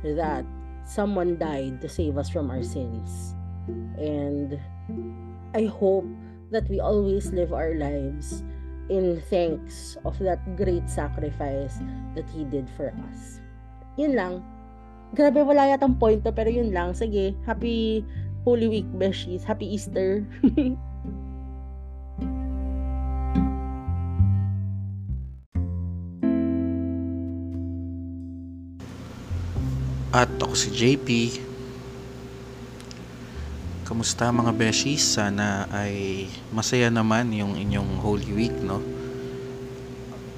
[0.04, 0.46] that
[0.86, 3.34] someone died to save us from our sins.
[3.98, 4.56] And
[5.52, 6.06] I hope
[6.50, 8.42] that we always live our lives
[8.88, 11.76] in thanks of that great sacrifice
[12.16, 13.40] that He did for us.
[14.00, 14.34] Yun lang.
[15.12, 16.92] Grabe, wala yatang point to, pero yun lang.
[16.96, 18.04] Sige, happy
[18.44, 19.44] Holy Week, Beshies.
[19.44, 20.24] Happy Easter.
[30.18, 31.38] At ako si JP.
[33.86, 35.14] Kamusta mga beshies?
[35.14, 38.82] Sana ay masaya naman yung inyong Holy Week, no?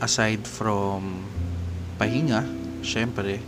[0.04, 1.24] Aside from
[1.96, 2.44] pahinga,
[2.84, 3.40] syempre,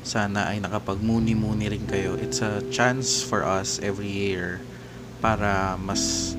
[0.00, 2.16] sana ay nakapagmuni-muni rin kayo.
[2.16, 4.64] It's a chance for us every year
[5.20, 6.32] para mas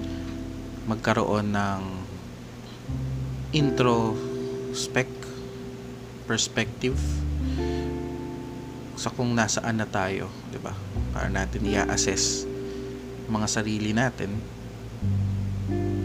[0.90, 1.82] magkaroon ng
[3.54, 5.14] introspect
[6.26, 6.98] perspective
[8.96, 10.76] sa kung nasaan na tayo, 'di ba?
[11.16, 12.48] Para natin i-assess
[13.32, 14.36] mga sarili natin.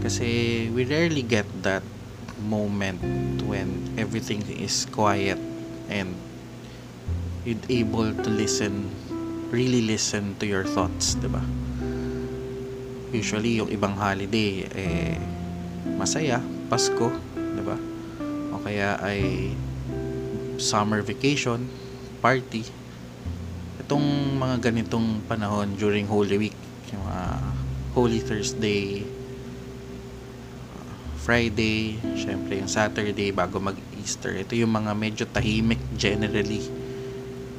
[0.01, 0.27] Kasi
[0.70, 1.83] we rarely get that
[2.46, 3.03] moment
[3.42, 5.40] when everything is quiet
[5.90, 6.14] and
[7.42, 8.87] you'd able to listen
[9.51, 11.42] really listen to your thoughts, 'di ba?
[13.11, 15.18] Usually yung ibang holiday eh
[15.99, 16.38] masaya,
[16.70, 17.79] Pasko, 'di ba?
[18.55, 19.51] O kaya ay
[20.59, 21.66] summer vacation,
[22.27, 22.67] party,
[23.87, 24.03] itong
[24.35, 26.59] mga ganitong panahon during Holy Week,
[26.91, 27.55] yung uh,
[27.95, 29.07] Holy Thursday,
[31.23, 34.35] Friday, syempre yung Saturday bago mag-Easter.
[34.43, 36.67] Ito yung mga medyo tahimik generally.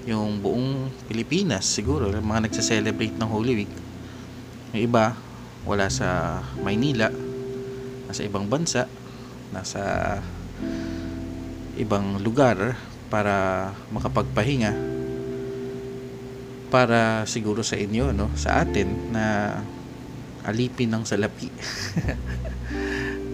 [0.03, 3.73] Yung buong Pilipinas siguro, yung mga nagse-celebrate ng Holy Week.
[4.75, 5.15] Yung iba,
[5.63, 7.07] wala sa Maynila,
[8.07, 8.87] nasa ibang bansa,
[9.51, 9.79] nasa
[11.79, 12.75] ibang lugar
[13.07, 14.75] para makapagpahinga.
[16.67, 18.27] Para siguro sa inyo no?
[18.35, 19.25] Sa atin na
[20.43, 21.51] alipin ng salapi.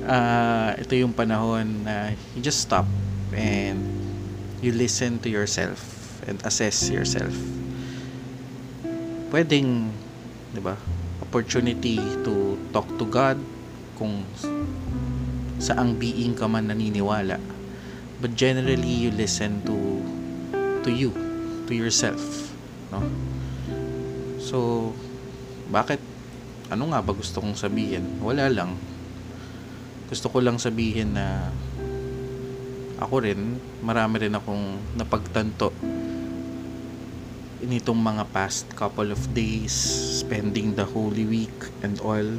[0.06, 2.86] Uh, ito yung panahon na you just stop
[3.34, 3.82] and
[4.62, 5.82] you listen to yourself
[6.26, 7.34] and assess yourself.
[9.34, 9.90] Pwedeng
[10.54, 10.78] di ba
[11.26, 13.42] opportunity to talk to God
[13.98, 14.22] kung
[15.58, 17.53] saang being ka man naniniwala
[18.24, 19.76] but generally you listen to
[20.80, 21.12] to you
[21.68, 22.56] to yourself
[22.88, 23.04] no?
[24.44, 24.92] So,
[25.74, 25.98] bakit
[26.70, 28.22] ano nga ba gusto kong sabihin?
[28.22, 28.78] Wala lang.
[30.14, 31.50] gusto ko lang sabihin na
[33.02, 35.74] ako rin, marami rin akong napagtanto
[37.64, 39.74] nitong mga past couple of days,
[40.22, 42.30] spending the Holy Week and all.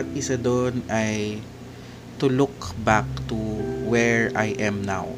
[0.00, 1.44] At isa doon ay
[2.22, 3.36] to look back to
[3.86, 5.14] where I am now.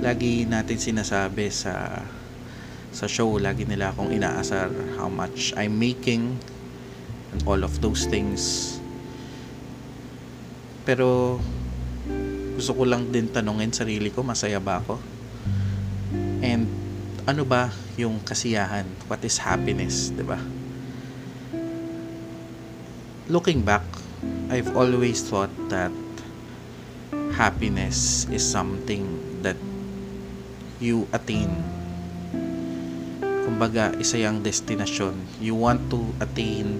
[0.00, 2.04] Lagi natin sinasabi sa
[2.90, 6.36] sa show, lagi nila akong inaasar how much I'm making
[7.32, 8.76] and all of those things.
[10.84, 11.38] Pero
[12.56, 15.00] gusto ko lang din tanongin sarili ko, masaya ba ako?
[16.44, 16.66] And
[17.28, 18.88] ano ba yung kasiyahan?
[19.06, 20.40] What is happiness, 'di ba?
[23.30, 23.86] Looking back,
[24.50, 25.94] I've always thought that
[27.40, 29.00] happiness is something
[29.40, 29.56] that
[30.76, 31.48] you attain.
[33.24, 35.24] Kumbaga, isa yung destination.
[35.40, 36.76] You want to attain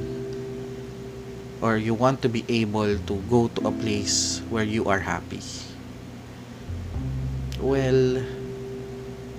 [1.64, 5.40] or you want to be able to go to a place where you are happy.
[7.56, 8.20] Well,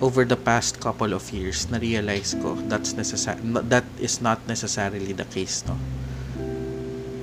[0.02, 3.38] over the past couple of years, na-realize ko that's necessary
[3.70, 5.78] that is not necessarily the case, no.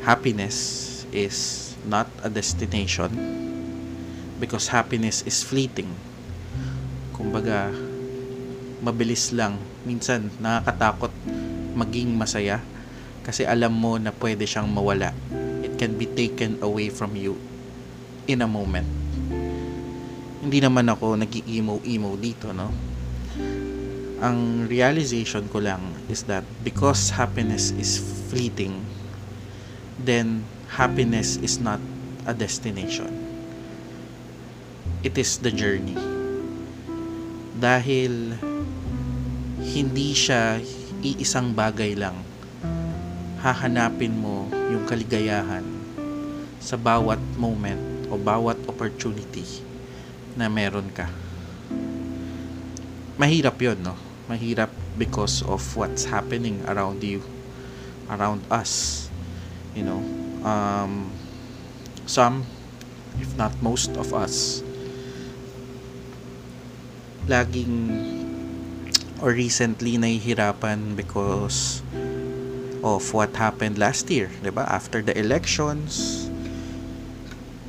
[0.07, 3.48] Happiness is not a destination
[4.39, 5.91] because happiness is fleeting.
[7.13, 7.75] Kumbaga,
[8.81, 9.59] mabilis lang.
[9.83, 11.11] Minsan, nakakatakot
[11.75, 12.63] maging masaya
[13.23, 15.13] kasi alam mo na pwede siyang mawala.
[15.61, 17.37] It can be taken away from you
[18.25, 18.89] in a moment.
[20.41, 22.73] Hindi naman ako nag-emo-emo dito, no?
[24.19, 28.01] Ang realization ko lang is that because happiness is
[28.33, 28.81] fleeting,
[30.01, 31.79] then happiness is not
[32.25, 33.28] a destination.
[35.07, 35.95] It is the journey.
[37.55, 38.35] Dahil
[39.63, 40.59] hindi siya
[41.03, 42.19] iisang bagay lang
[43.39, 45.63] hahanapin mo yung kaligayahan
[46.59, 49.47] sa bawat moment o bawat opportunity
[50.35, 51.07] na meron ka.
[53.15, 53.95] Mahirap yon no?
[54.27, 57.23] Mahirap because of what's happening around you,
[58.11, 59.07] around us.
[59.79, 60.03] You know,
[60.43, 61.15] um,
[62.11, 62.43] some,
[63.23, 64.67] if not most of us,
[67.29, 67.93] laging
[69.21, 71.85] or recently nahihirapan because
[72.81, 74.65] of what happened last year, 'di ba?
[74.65, 76.27] After the elections,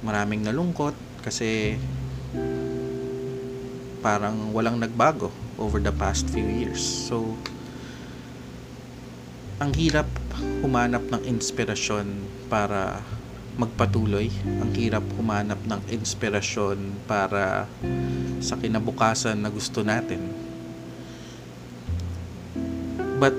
[0.02, 1.76] maraming nalungkot kasi
[4.00, 5.28] parang walang nagbago
[5.60, 6.80] over the past few years.
[6.80, 7.36] So
[9.60, 10.08] ang hirap
[10.64, 13.04] humanap ng inspirasyon para
[13.58, 14.30] magpatuloy.
[14.62, 17.66] Ang hirap humanap ng inspirasyon para
[18.40, 20.20] sa kinabukasan na gusto natin.
[23.20, 23.36] But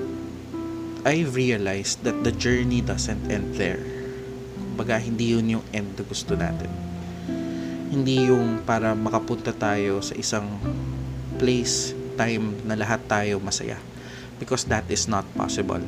[1.01, 3.81] I've realized that the journey doesn't end there.
[4.53, 6.69] Kumbaga, hindi yun yung end na gusto natin.
[7.89, 10.45] Hindi yung para makapunta tayo sa isang
[11.41, 13.81] place, time na lahat tayo masaya.
[14.37, 15.81] Because that is not possible.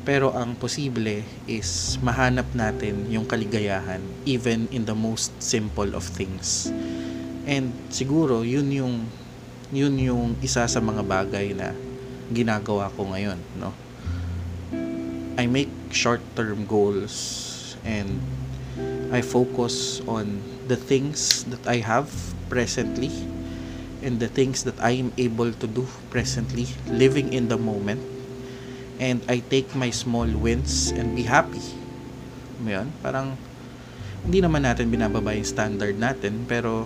[0.00, 6.72] Pero ang posible is mahanap natin yung kaligayahan even in the most simple of things.
[7.44, 8.94] And siguro yun yung
[9.70, 11.76] yun yung isa sa mga bagay na
[12.32, 13.70] ginagawa ko ngayon, no?
[15.38, 18.18] I make short-term goals and
[19.14, 22.10] I focus on the things that I have
[22.50, 23.10] presently
[24.02, 28.02] and the things that I am able to do presently, living in the moment.
[29.00, 31.64] And I take my small wins and be happy.
[32.60, 33.32] Ayan, parang
[34.20, 36.84] hindi naman natin binababa yung standard natin pero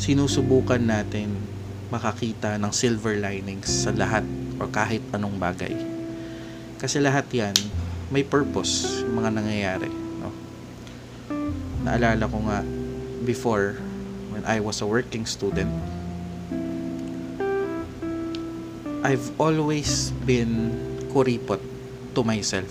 [0.00, 1.36] sinusubukan natin
[1.92, 4.24] makakita ng silver linings sa lahat
[4.56, 5.76] or kahit anong bagay.
[6.80, 7.52] Kasi lahat yan,
[8.08, 9.92] may purpose yung mga nangyayari.
[10.18, 10.32] No?
[11.84, 12.64] Naalala ko nga
[13.22, 13.76] before,
[14.32, 15.70] when I was a working student,
[19.02, 20.70] I've always been
[21.10, 21.58] kuripot
[22.14, 22.70] to myself.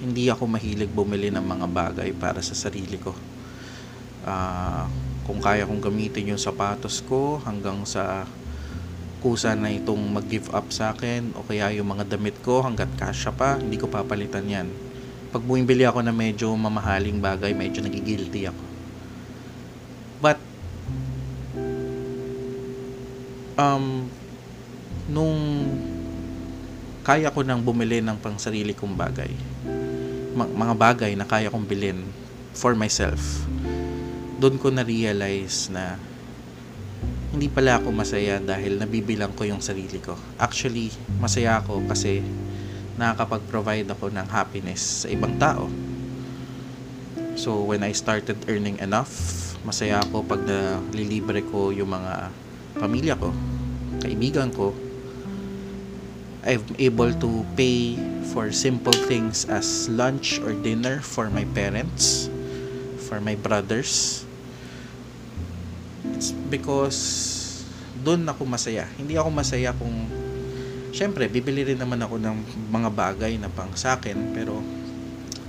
[0.00, 3.12] Hindi ako mahilig bumili ng mga bagay para sa sarili ko.
[4.24, 4.88] Uh,
[5.28, 8.24] kung kaya kong gamitin yung sapatos ko hanggang sa
[9.20, 13.36] kusa na itong mag-give up sa akin o kaya yung mga damit ko hanggat kasya
[13.36, 14.72] pa, hindi ko papalitan yan.
[15.28, 18.64] Pag bumibili ako na medyo mamahaling bagay, medyo nagigilty ako.
[20.24, 20.40] But,
[23.60, 24.08] um,
[25.06, 25.55] nung
[27.06, 29.30] kaya ko nang bumili ng pang sarili kong bagay,
[30.34, 32.02] mga bagay na kaya kong bilhin
[32.50, 33.46] for myself,
[34.42, 35.94] doon ko na-realize na
[37.30, 40.18] hindi pala ako masaya dahil nabibilang ko yung sarili ko.
[40.34, 40.90] Actually,
[41.22, 42.26] masaya ako kasi
[42.98, 45.70] nakakapag-provide ako ng happiness sa ibang tao.
[47.38, 49.14] So, when I started earning enough,
[49.62, 52.34] masaya ako pag nalilibre ko yung mga
[52.82, 53.30] pamilya ko,
[54.02, 54.74] kaibigan ko.
[56.46, 57.98] I'm able to pay
[58.30, 62.30] for simple things as lunch or dinner for my parents,
[63.10, 64.22] for my brothers.
[66.14, 67.02] It's because
[68.06, 68.86] doon ako masaya.
[68.94, 70.06] Hindi ako masaya kung
[70.94, 72.36] syempre bibili rin naman ako ng
[72.70, 74.62] mga bagay na pang sa akin pero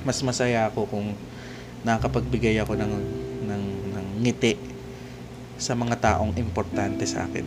[0.01, 1.13] mas masaya ako kung
[1.85, 2.93] nakakapagbigay ako ng,
[3.45, 4.57] ng, ng ngiti
[5.61, 7.45] sa mga taong importante sa akin.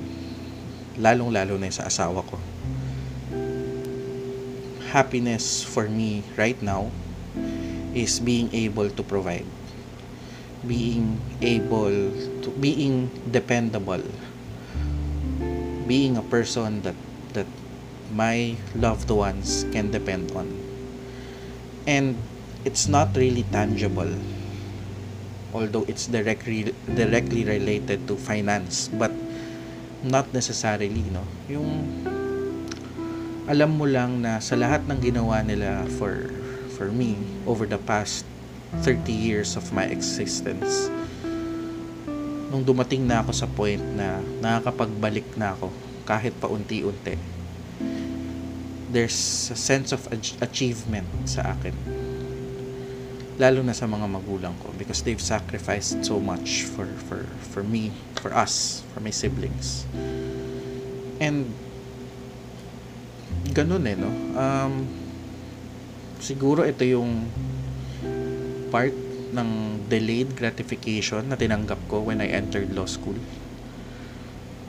[1.02, 2.38] Lalong-lalo na sa asawa ko.
[4.90, 6.90] Happiness for me right now
[7.94, 9.46] is being able to provide.
[10.66, 12.10] Being able
[12.42, 14.02] to being dependable.
[15.86, 16.98] Being a person that
[17.32, 17.46] that
[18.10, 20.50] my loved ones can depend on.
[21.86, 22.18] And
[22.64, 24.10] it's not really tangible
[25.52, 29.10] although it's directly directly related to finance but
[30.04, 32.19] not necessarily no yung
[33.50, 36.30] alam mo lang na sa lahat ng ginawa nila for
[36.78, 37.18] for me
[37.50, 38.22] over the past
[38.86, 40.86] 30 years of my existence
[42.54, 45.74] nung dumating na ako sa point na nakakapagbalik na ako
[46.06, 47.40] kahit pa unti-unti
[48.90, 50.02] there's a sense of
[50.42, 51.74] achievement sa akin.
[53.38, 57.24] Lalo na sa mga magulang ko because they've sacrificed so much for for
[57.54, 59.86] for me for us for my siblings.
[61.22, 61.54] And
[63.50, 64.10] ganun eh no?
[64.36, 64.84] Um,
[66.20, 67.28] siguro ito yung
[68.68, 68.94] part
[69.30, 73.16] ng delayed gratification na tinanggap ko when I entered law school.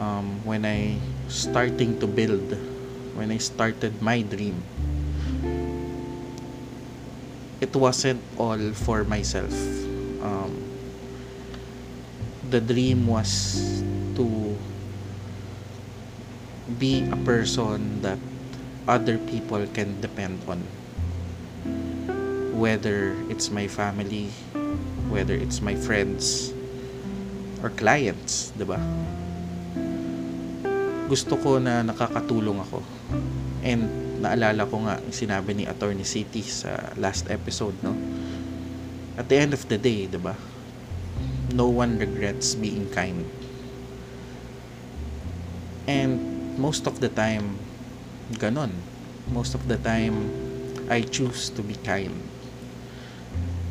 [0.02, 0.98] Um, when I
[1.30, 2.58] starting to build
[3.16, 4.64] when I started my dream.
[7.62, 9.54] It wasn't all for myself.
[10.24, 10.58] Um,
[12.50, 13.62] the dream was
[14.16, 14.58] to
[16.80, 18.18] be a person that
[18.88, 20.64] other people can depend on.
[22.54, 24.30] Whether it's my family,
[25.10, 26.54] whether it's my friends,
[27.62, 28.80] or clients, 'di ba?
[31.10, 32.80] Gusto ko na nakakatulong ako.
[33.62, 33.86] And
[34.22, 37.94] naalala ko nga sinabi ni Attorney City sa last episode, no?
[39.18, 40.34] At the end of the day, 'di ba?
[41.54, 43.28] No one regrets being kind.
[45.90, 46.22] And
[46.56, 47.60] most of the time,
[48.38, 48.72] ganon.
[49.32, 50.32] Most of the time,
[50.92, 52.16] I choose to be kind.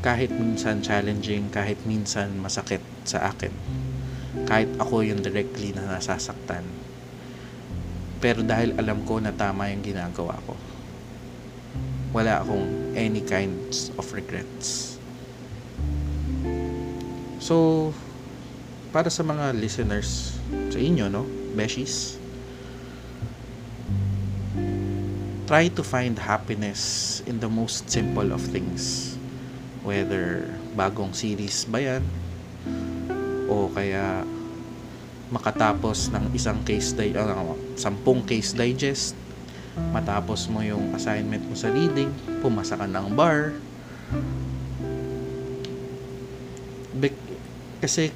[0.01, 3.53] Kahit minsan challenging, kahit minsan masakit sa akin.
[4.49, 6.81] Kahit ako yung directly na nasasaktan
[8.21, 10.53] pero dahil alam ko na tama yung ginagawa ko,
[12.13, 15.01] wala akong any kinds of regrets.
[17.41, 17.91] So,
[18.93, 20.37] para sa mga listeners
[20.69, 21.25] sa inyo, no,
[21.57, 22.20] Beshies,
[25.51, 29.19] try to find happiness in the most simple of things.
[29.83, 30.47] Whether
[30.79, 32.07] bagong series ba yan,
[33.51, 34.23] o kaya
[35.35, 39.19] makatapos ng isang case di uh, sampung case digest
[39.91, 43.55] matapos mo yung assignment mo sa reading pumasa ka ng bar
[46.95, 47.15] Be-
[47.79, 48.11] kasi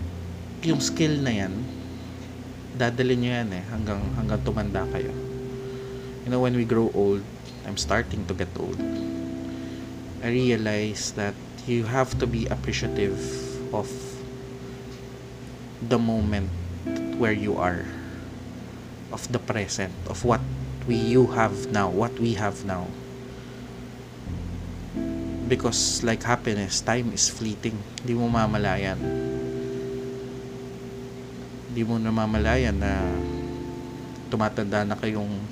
[0.67, 1.55] yung skill na yan
[2.75, 5.34] dadalhin nyo yan eh hanggang, hanggang tumanda kayo
[6.25, 7.23] you know when we grow old
[7.65, 8.81] I'm starting to get old
[10.25, 11.35] I realize that
[11.69, 13.21] you have to be appreciative
[13.73, 13.89] of
[15.81, 16.49] the moment
[17.21, 17.85] where you are
[19.13, 20.41] of the present of what
[20.89, 22.89] we you have now what we have now.
[25.49, 27.77] Because like happiness time is fleeting.
[28.01, 28.97] Hindi mo mamalayan.
[31.69, 32.93] Hindi mo namamalayan na
[34.33, 35.45] tumatanda na kayong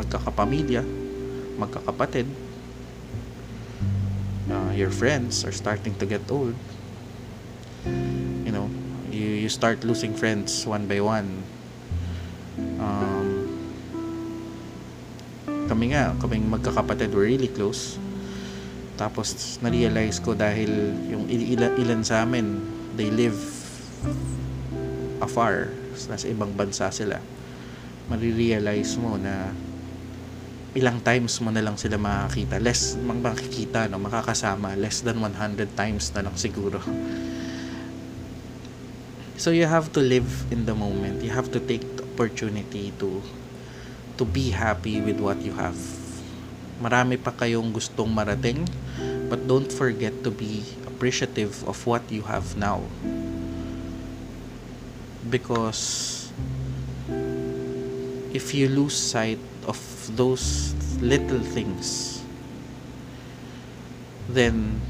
[0.00, 0.82] magkakapamilya
[1.60, 2.24] magkakapatid
[4.50, 6.54] uh, your friends are starting to get old.
[8.44, 8.66] You know
[9.08, 11.46] you, you start losing friends one by one.
[12.82, 13.26] Um,
[15.70, 17.96] kami nga kaming magkakapatid were really close.
[18.98, 20.68] Tapos na-realize ko dahil
[21.08, 22.60] yung ilan, ilan sa amin
[22.98, 23.38] they live
[25.24, 25.72] afar
[26.10, 27.22] nasa ibang bansa sila.
[28.10, 29.54] Marirealize mo na
[30.74, 36.14] ilang times mo na lang sila makakita less makikita no makakasama less than 100 times
[36.14, 36.78] na lang siguro
[39.40, 41.24] So you have to live in the moment.
[41.24, 43.24] You have to take the opportunity to
[44.20, 45.80] to be happy with what you have.
[46.80, 48.64] marami pa kayong gustong marating,
[49.28, 52.80] but don't forget to be appreciative of what you have now.
[55.28, 56.16] Because
[58.32, 59.78] if you lose sight of
[60.16, 62.20] those little things,
[64.28, 64.80] then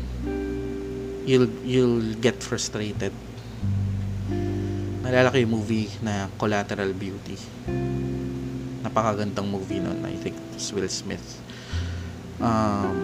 [1.25, 3.15] you'll you'll get frustrated.
[5.01, 7.39] Nalala ko yung movie na Collateral Beauty.
[8.87, 10.07] Napakagandang movie nun.
[10.07, 11.41] I think it was Will Smith.
[12.41, 12.97] Um,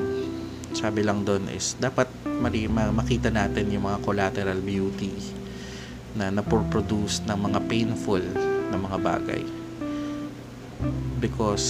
[0.77, 5.13] sabi lang doon is dapat mari, makita natin yung mga collateral beauty
[6.17, 8.25] na napoproduce ng mga painful
[8.73, 9.66] na mga bagay.
[11.17, 11.67] Because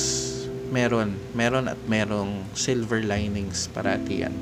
[0.74, 4.34] meron, meron at merong silver linings parati yan.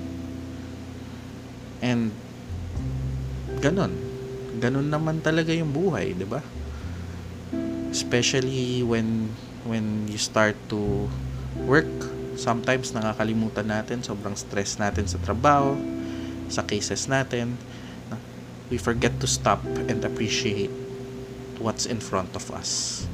[1.84, 2.16] And
[3.60, 3.92] ganon.
[4.56, 6.40] Ganon naman talaga yung buhay, 'di ba?
[7.92, 9.28] Especially when
[9.68, 11.08] when you start to
[11.64, 11.88] work,
[12.36, 15.76] sometimes nakakalimutan natin, sobrang stress natin sa trabaho,
[16.48, 17.56] sa cases natin.
[18.72, 20.72] We forget to stop and appreciate
[21.60, 23.04] what's in front of us.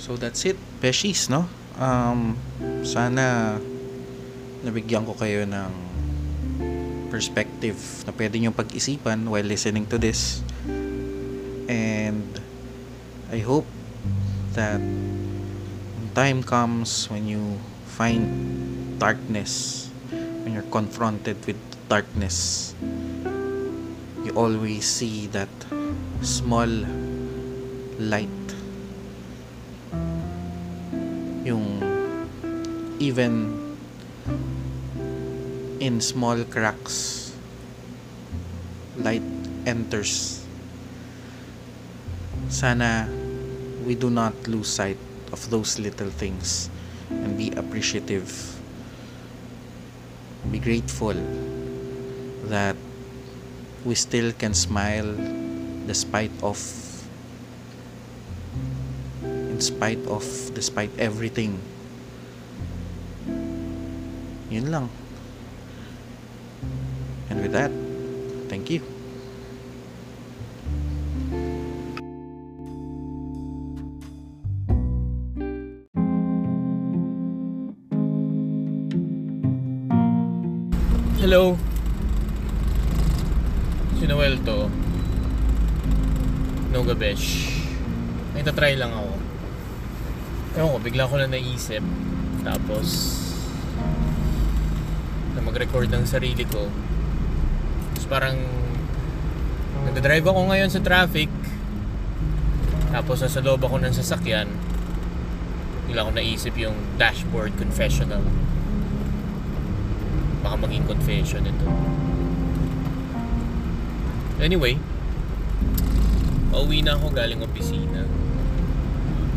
[0.00, 1.44] So that's it, Peshies, no?
[1.76, 2.32] Um,
[2.88, 3.60] sana
[4.64, 5.72] nabigyan ko kayo ng
[7.12, 7.76] perspective
[8.08, 10.40] na pwede nyo pag-isipan while listening to this.
[11.68, 12.24] And
[13.28, 13.68] I hope
[14.56, 17.60] that when time comes when you
[17.92, 18.24] find
[18.96, 19.84] darkness,
[20.48, 21.60] when you're confronted with
[21.92, 22.72] darkness,
[24.24, 25.52] you always see that
[26.24, 26.72] small
[28.00, 28.40] light
[31.44, 31.80] yung
[33.00, 33.56] even
[35.80, 37.32] in small cracks
[39.00, 39.24] light
[39.64, 40.44] enters.
[42.48, 43.08] Sana
[43.86, 45.00] we do not lose sight
[45.32, 46.68] of those little things
[47.08, 48.28] and be appreciative.
[50.50, 51.16] Be grateful
[52.52, 52.76] that
[53.84, 55.16] we still can smile
[55.86, 56.58] despite of
[59.60, 60.24] spite of
[60.56, 61.60] despite everything
[64.50, 64.88] yun lang
[67.30, 67.70] and with that
[68.50, 68.82] thank you
[81.20, 81.54] Hello.
[84.00, 84.72] Si Noel to.
[86.72, 87.54] No gabesh.
[88.34, 89.09] May tatry lang ako.
[90.90, 91.86] Bigla ko na naisip.
[92.42, 92.88] Tapos,
[95.38, 96.66] na mag-record ng sarili ko.
[97.94, 98.34] Tapos parang,
[99.86, 101.30] nagdadrive ako ngayon sa traffic.
[102.90, 104.50] Tapos nasa loob ako ng sasakyan.
[105.86, 108.26] Bigla ko naisip yung dashboard confessional
[110.40, 111.66] baka maging confession ito.
[114.40, 114.80] Anyway,
[116.48, 118.02] pauwi na ako galing opisina.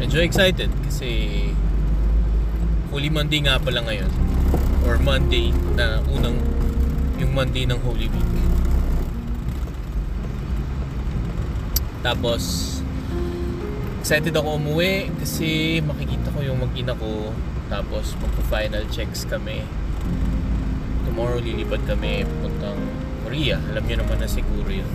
[0.03, 1.47] Medyo excited kasi
[2.91, 4.11] Holy Monday nga pala ngayon.
[4.83, 6.43] Or Monday na unang
[7.15, 8.31] yung Monday ng Holy Week.
[12.03, 12.43] Tapos
[14.03, 17.31] excited ako umuwi kasi makikita ko yung mag-ina ko
[17.71, 19.63] tapos magpo-final checks kami
[21.07, 22.91] tomorrow lilipad kami puntang
[23.23, 23.55] Korea.
[23.71, 24.91] Alam niyo naman na siguro yun.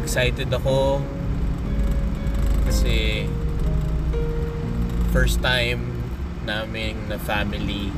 [0.00, 1.04] Excited ako
[2.72, 3.28] kasi
[5.12, 5.92] first time
[6.48, 7.92] namin na family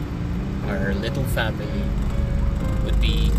[0.67, 1.87] our little family
[2.83, 3.31] would be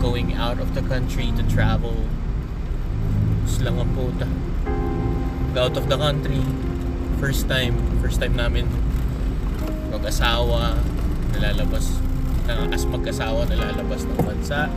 [0.00, 2.08] going out of the country to travel.
[3.60, 4.28] Lang ang puta.
[5.52, 6.40] Out of the country.
[7.20, 8.64] First time first time namin
[9.92, 10.80] mag-asawa.
[11.36, 12.00] Nalalabas
[12.48, 14.72] na as mag-asawa nalalabas ng bansa.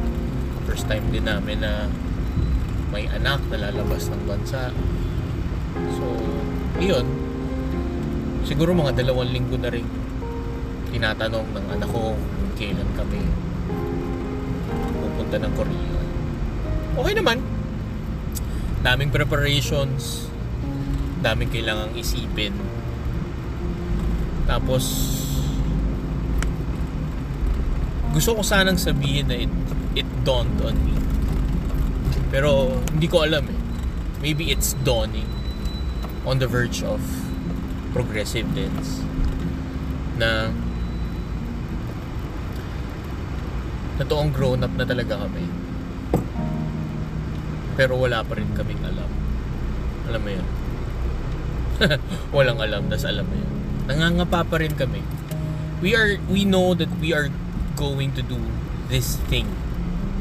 [0.67, 1.87] First time din namin na
[2.91, 4.71] may anak nalalabas ng bansa
[5.97, 6.05] so
[6.77, 7.05] yun.
[8.47, 9.83] Siguro mga dalawang linggo na rin
[10.93, 13.19] tinatanong ng anak ko kung kailan kami
[14.97, 15.97] pupunta ng Korea.
[16.97, 17.37] Okay naman.
[18.81, 20.31] Daming preparations.
[21.19, 22.55] Daming kailangang isipin.
[24.47, 24.85] Tapos,
[28.15, 29.51] gusto ko sanang sabihin na it,
[29.99, 30.95] it dawned on me.
[32.31, 33.59] Pero, hindi ko alam eh.
[34.23, 35.36] Maybe it's dawning
[36.27, 36.99] on the verge of
[37.95, 38.99] progressive dance.
[40.19, 40.51] Na,
[43.95, 45.47] na toong grown up na talaga kami.
[47.79, 49.07] Pero wala pa rin kaming alam.
[50.11, 50.47] Alam mo yun?
[52.35, 53.53] Walang alam, das alam mo yun.
[53.87, 54.99] Nangangapa pa rin kami.
[55.79, 57.31] We are, we know that we are
[57.79, 58.41] going to do
[58.91, 59.47] this thing.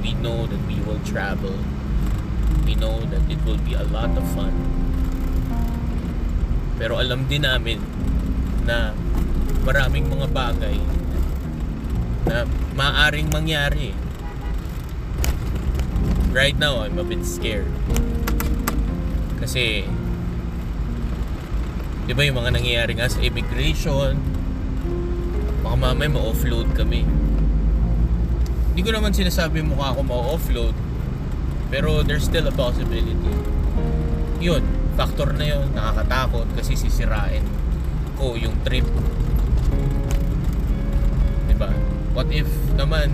[0.05, 1.59] We know that we will travel.
[2.63, 4.86] We know that it will be a lot of fun.
[6.77, 7.81] Pero alam din namin
[8.69, 8.93] na
[9.65, 10.77] maraming mga bagay
[12.29, 12.45] na
[12.77, 13.97] maaring mangyari.
[16.37, 17.73] Right now, I'm a bit scared.
[19.41, 19.89] Kasi,
[22.05, 24.21] di ba yung mga nangyayari nga sa immigration,
[25.65, 27.09] baka mamaya ma-offload kami.
[28.77, 30.77] Hindi ko naman sinasabi mukha ako ma-offload,
[31.73, 33.17] pero there's still a possibility.
[34.45, 34.61] Yun,
[34.97, 37.45] factor na yun, nakakatakot kasi sisirain
[38.17, 38.89] ko yung trip.
[41.47, 41.71] Diba?
[42.17, 43.13] What if naman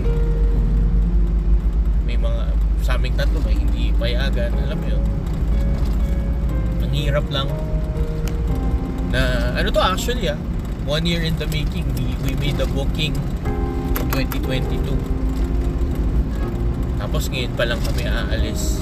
[2.07, 5.03] may mga sa aming tatlo may hindi payagan, alam mo yun.
[6.79, 7.51] Ang hirap lang
[9.13, 10.39] na ano to actually ah
[10.89, 13.13] one year in the making we, we made the booking
[13.99, 14.81] in 2022
[16.97, 18.81] tapos ngayon pa lang kami aalis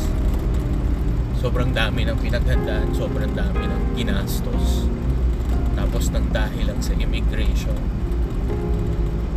[1.42, 4.86] sobrang dami ng pinaghandaan sobrang dami ng ginastos.
[5.74, 7.74] Tapos nang dahil lang sa immigration.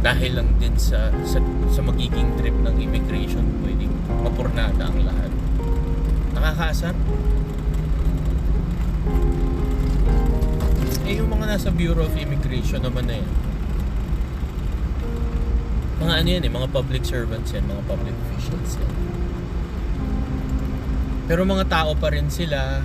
[0.05, 1.40] Dahil lang din sa sa,
[1.72, 5.32] sa magiging trip ng immigration pwedeng mapurnada ang lahat.
[6.36, 6.92] Nakakaasar
[11.05, 13.32] eh yung mga nasa Bureau of Immigration naman na yan.
[16.05, 19.13] Mga ano yan eh mga public servants yan mga public officials yan
[21.25, 22.85] pero mga tao pa rin sila.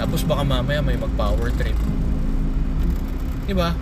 [0.00, 1.76] Tapos baka mamaya may mag power trip.
[3.44, 3.76] Di ba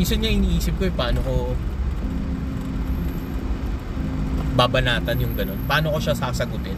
[0.00, 1.52] minsan nga iniisip ko eh paano ko
[4.56, 5.60] babanatan yung ganun?
[5.68, 6.76] Paano ko siya sasagutin?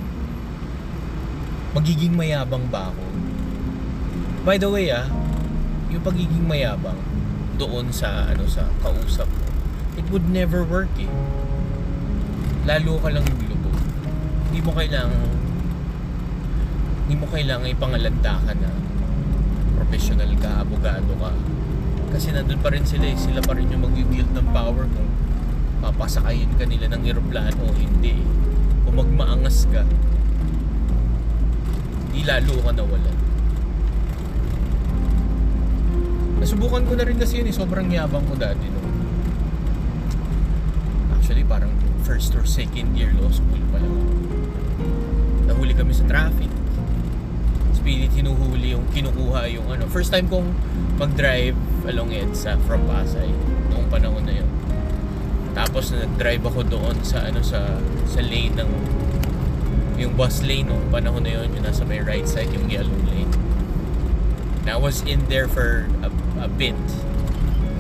[1.71, 3.05] Magiging mayabang ba ako?
[4.43, 5.07] By the way ah
[5.87, 6.99] yung pagiging mayabang
[7.63, 9.53] doon sa ano sa kausap mo
[9.95, 11.11] it would never work eh.
[12.67, 13.62] Lalo ka lang lubog
[14.53, 15.32] hindi mo kailangan
[17.09, 18.68] hindi mo kailangan ipangalanda ka na
[19.80, 21.32] professional ka, abogado ka
[22.12, 23.16] kasi nandun pa rin sila eh.
[23.16, 25.09] sila pa rin yung mag-wield ng power kung
[25.80, 28.20] papasakayin ka nila ng eroplano o hindi
[28.84, 29.88] kung magmaangas ka
[32.12, 33.16] di lalo ka nawalan
[36.44, 38.84] nasubukan ko na rin kasi yun eh sobrang yabang ko dati no
[41.16, 41.72] actually parang
[42.05, 44.32] first or second year law school pa lang.
[45.73, 46.53] Nahuli kami sa traffic.
[47.73, 49.89] Spirit hinuhuli yung kinukuha yung ano.
[49.89, 50.53] First time kong
[51.01, 51.57] mag-drive
[51.89, 53.33] along EDSA from Pasay
[53.73, 54.51] noong panahon na yun.
[55.57, 58.70] Tapos nag-drive ako doon sa ano sa sa lane ng
[59.97, 63.33] yung bus lane noong panahon na yun yung nasa may right side yung yellow lane.
[64.62, 66.09] And I was in there for a,
[66.45, 66.79] a bit.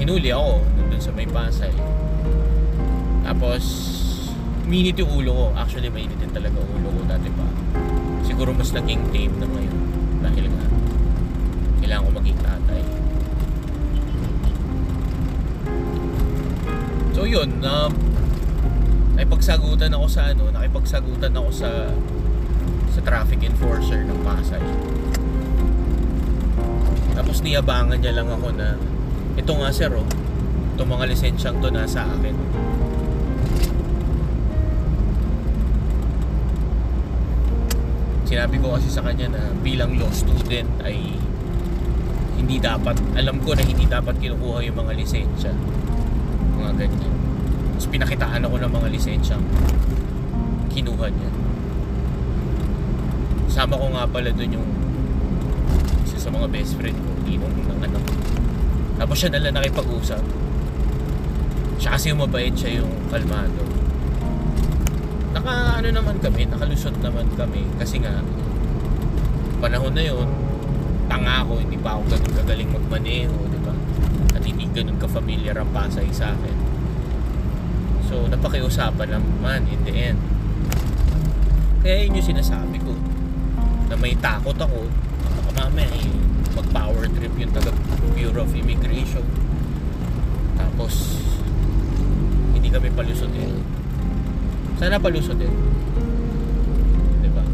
[0.00, 1.76] Hinuli ako nandun sa may Pasay.
[3.22, 3.62] Tapos
[4.66, 5.46] minit yung ulo ko.
[5.54, 7.61] Actually mainit din talaga ulo ko dati pa
[8.32, 9.78] siguro mas naging tame na ngayon.
[10.24, 10.64] Dahil nga
[11.84, 12.82] kailangan ko maging tatay.
[17.12, 17.92] So yun um,
[19.20, 21.92] nakipagsagutan ako sa ano nakipagsagutan ako sa
[22.88, 24.64] sa traffic enforcer ng Pasay.
[27.12, 28.80] Tapos niyabangan niya lang ako na
[29.36, 30.08] ito nga sir oh.
[30.72, 32.32] Itong mga lisensyang to nasa akin
[38.32, 40.96] sinabi ko kasi sa kanya na bilang law student ay
[42.40, 45.52] hindi dapat alam ko na hindi dapat kinukuha yung mga lisensya.
[46.56, 47.12] Mga ganyan.
[47.76, 49.36] Tapos pinakitaan ako ng mga lisensya
[50.72, 51.30] kinuha niya.
[53.52, 54.70] Sama ko nga pala dun yung
[56.08, 58.04] isa sa mga best friend ko ninong ng anak
[58.96, 60.24] tapos siya nalang nakipag-usap.
[61.76, 63.81] Siya kasi yung mabait siya yung kalmado
[65.32, 67.64] naka ano naman kami nakalusot naman kami.
[67.80, 68.20] Kasi nga
[69.64, 70.28] panahon na yon
[71.08, 73.74] tanga ako hindi pa ako ganun kagaling magmaneho di ba?
[74.36, 76.56] At hindi ganun ka familiar ang Pasay sa akin.
[78.06, 80.20] So napakiusapan naman in the end.
[81.82, 82.94] Kaya yun yung sinasabi ko
[83.88, 84.86] na may takot ako
[85.42, 86.12] baka mamaya eh,
[86.52, 87.72] mag power trip yung taga
[88.12, 89.24] Bureau of Immigration.
[90.60, 91.24] Tapos
[92.52, 93.81] hindi kami palusot eh
[94.82, 95.54] sana palusot din.
[97.22, 97.46] Di ba?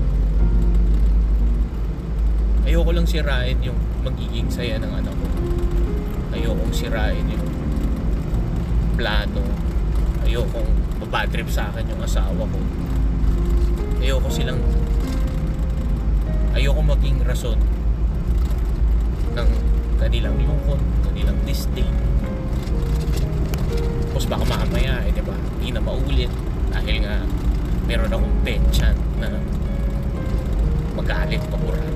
[2.64, 5.28] Ayoko lang sirain yung magiging saya ng anak ko.
[6.32, 7.44] Ayokong sirain yung
[8.96, 9.44] plano.
[10.24, 10.72] Ayokong
[11.04, 12.60] mabadrip sa akin yung asawa ko.
[14.00, 14.64] Ayoko silang
[16.56, 17.60] ayoko maging rason
[19.36, 19.48] ng
[20.00, 21.92] kanilang lungkot, kanilang disdain.
[24.16, 27.16] Tapos baka mamaya, eh, di ba, hindi na maulit dahil nga
[27.88, 29.28] meron akong penchant na
[30.98, 31.94] magalit pakuran.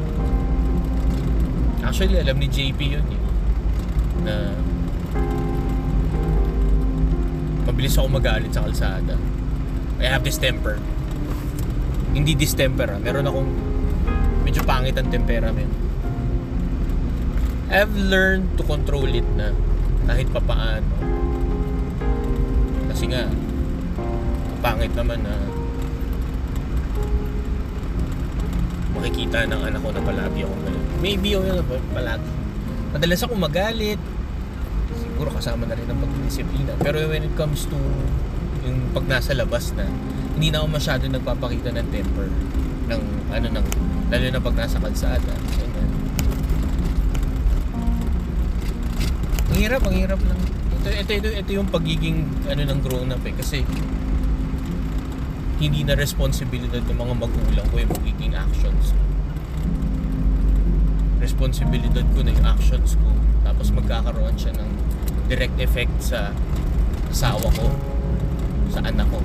[1.82, 3.22] Actually, alam ni JP yun eh,
[4.22, 4.34] na
[7.68, 9.18] mabilis ako magalit sa kalsada.
[9.98, 10.78] I have this temper.
[12.12, 13.00] Hindi distemper ah.
[13.02, 13.50] Meron akong
[14.46, 15.70] medyo pangit ang temperament.
[17.72, 19.56] I've learned to control it na
[20.04, 20.92] kahit papaano.
[22.92, 23.24] Kasi nga,
[24.62, 25.34] pangit naman na
[28.94, 30.86] makikita ng anak ko na palagi akong galit.
[31.02, 31.58] Maybe ako yun
[31.90, 32.30] palagi.
[32.94, 34.00] Madalas ako magalit.
[34.94, 36.78] Siguro kasama na rin ang pagdisiplina.
[36.78, 37.76] Pero when it comes to
[38.62, 39.90] yung pag nasa labas na,
[40.38, 42.30] hindi na ako masyado nagpapakita ng temper
[42.86, 43.02] ng
[43.34, 43.66] ano ng
[44.14, 45.32] lalo na pag nasa kalsada.
[45.58, 45.90] Ganyan.
[49.50, 50.38] Ang hirap, ang hirap lang.
[50.82, 53.34] Ito, ito, ito, ito yung pagiging ano ng grown up eh.
[53.34, 53.66] Kasi
[55.62, 59.02] hindi na responsibilidad ng mga magulang ko yung magiging actions ko.
[61.22, 63.08] Responsibilidad ko na yung actions ko.
[63.46, 64.70] Tapos magkakaroon siya ng
[65.30, 66.34] direct effect sa
[67.14, 67.70] asawa ko,
[68.74, 69.22] sa anak ko,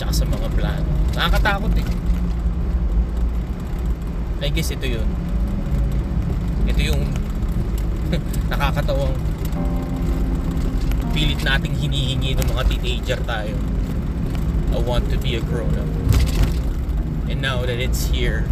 [0.00, 0.88] tsaka sa mga plano.
[1.12, 1.88] Nakakatakot eh.
[4.40, 5.08] I guess ito yun.
[6.64, 7.04] Ito yung
[8.52, 9.20] nakakatawang
[11.12, 13.52] pilit nating hinihingi ng mga teenager tayo.
[14.78, 15.90] I want to be a grown up.
[17.26, 18.46] And now that it's here,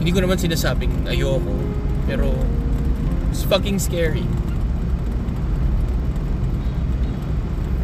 [0.00, 1.52] hindi ko naman sinasabing ayoko,
[2.08, 2.32] pero
[3.28, 4.24] it's fucking scary.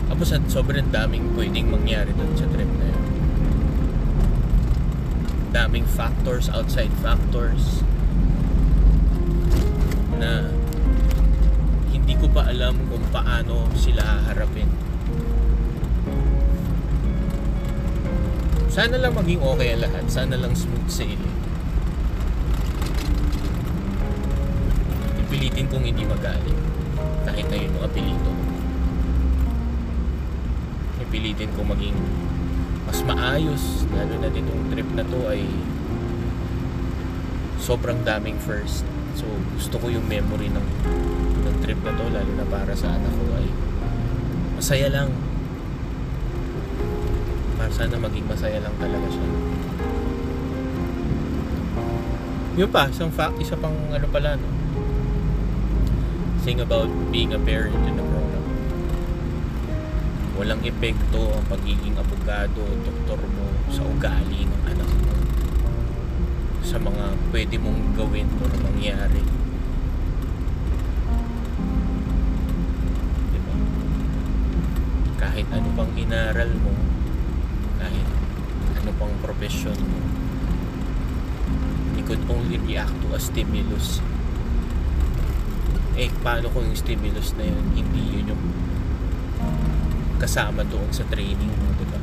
[0.08, 3.04] Tapos sobrang daming pwedeng mangyari dun sa trip na yun.
[5.52, 7.84] Daming factors, outside factors
[10.16, 10.48] na
[11.92, 14.69] hindi ko pa alam kung paano sila haharapin.
[18.70, 20.06] Sana lang maging okay ang lahat.
[20.06, 21.36] Sana lang smooth sailing.
[25.26, 26.54] Ipilitin kong hindi magalit.
[27.26, 28.30] Kahit na yun yung apelito.
[31.02, 31.98] Ipilitin kong maging
[32.86, 33.90] mas maayos.
[33.90, 35.42] Lalo na ditong trip na to ay
[37.58, 38.86] sobrang daming first.
[39.18, 39.26] So
[39.58, 40.68] gusto ko yung memory ng,
[41.42, 43.46] ng trip na to lalo na para sa anak ko ay
[44.54, 45.10] masaya lang
[47.60, 49.28] para sana maging masaya lang talaga siya.
[52.56, 54.48] Yun pa, isang fact, isa pang ano pala, no?
[56.40, 58.46] Saying about being a parent and a grown up.
[60.40, 65.12] Walang epekto ang pagiging abogado, doktor mo sa ugali ng anak mo.
[66.64, 69.20] Sa mga pwede mong gawin o mangyari.
[73.36, 73.54] Diba?
[75.20, 76.89] Kahit ano pang inaral mo,
[79.00, 79.72] pang profession
[81.96, 84.04] you could only react to a stimulus.
[85.96, 88.44] Eh paano kung yung stimulus na yun hindi yun yung
[90.20, 91.96] kasama doon sa training mo diba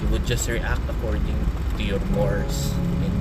[0.00, 1.36] you would just react according
[1.76, 2.72] to your mores
[3.04, 3.16] and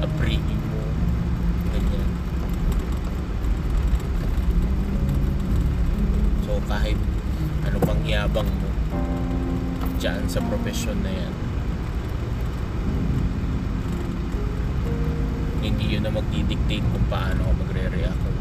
[0.00, 0.80] upbringing mo
[1.76, 2.08] ganyan.
[6.48, 6.96] So kahit
[7.68, 8.63] ano pang yabang mo
[10.04, 11.32] dyan sa profession na yan.
[15.64, 18.38] Hindi yun na magdidictate kung paano ka magre-react kung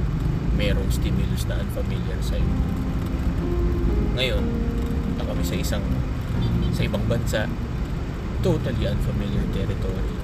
[0.59, 2.51] merong stimulus na unfamiliar sa'yo.
[4.19, 4.43] Ngayon
[5.07, 5.85] punta kami sa isang
[6.75, 7.47] sa ibang bansa.
[8.43, 10.19] Totally unfamiliar territory.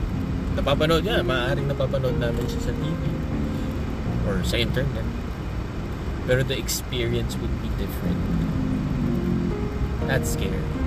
[0.60, 3.02] Napapanood yan maaaring napapanood namin siya sa TV
[4.28, 5.08] or sa internet.
[6.28, 8.20] Pero the experience would be different.
[10.04, 10.79] That's scary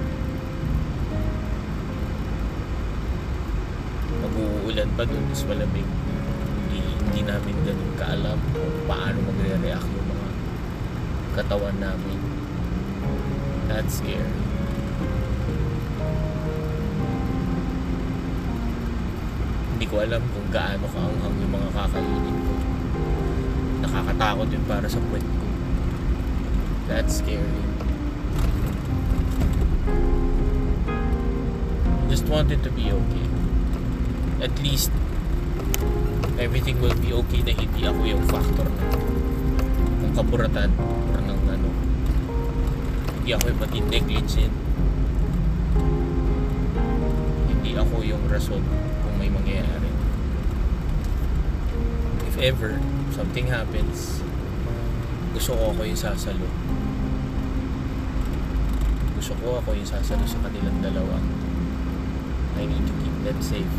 [4.72, 5.84] mag-uulan pa dun tapos malamig
[7.04, 10.28] hindi, namin ganun kaalam kung paano magre-react yung mga
[11.36, 12.18] katawan namin.
[13.68, 14.32] That's scary
[19.76, 22.54] hindi ko alam kung gaano kaanghang yung mga kakainin ko.
[23.82, 25.46] Nakakatakot yun para sa puwet ko.
[26.88, 27.60] That's scary
[32.08, 33.32] just want it to be okay
[34.43, 34.90] at least
[36.43, 40.68] everything will be okay na hindi ako yung factor ng, kaburatan
[41.14, 41.68] or ng ano
[43.22, 44.55] hindi ako yung maging negligent
[47.49, 48.61] hindi ako yung rason
[49.07, 49.88] kung may mangyayari
[52.28, 52.76] if ever
[53.12, 54.24] something happens,
[55.36, 56.49] gusto ko ako yung sasalo.
[59.20, 61.20] Gusto ko ako yung sasalo sa kanilang dalawa.
[62.57, 63.74] I need to keep them safe.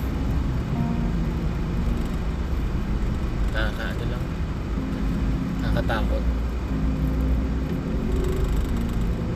[3.58, 4.26] Nakakaano lang.
[5.66, 6.24] Nakakatakot.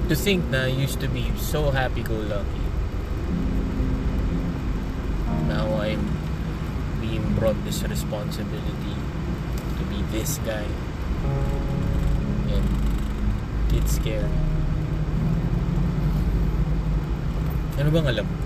[0.08, 2.64] To think na I used to be so happy-go-lucky.
[5.52, 6.00] Now I'm
[7.04, 8.96] being brought this responsibility
[9.76, 10.64] to be this guy.
[12.48, 12.68] And
[13.76, 14.32] it's scary.
[17.76, 18.37] Ano bang alam ko?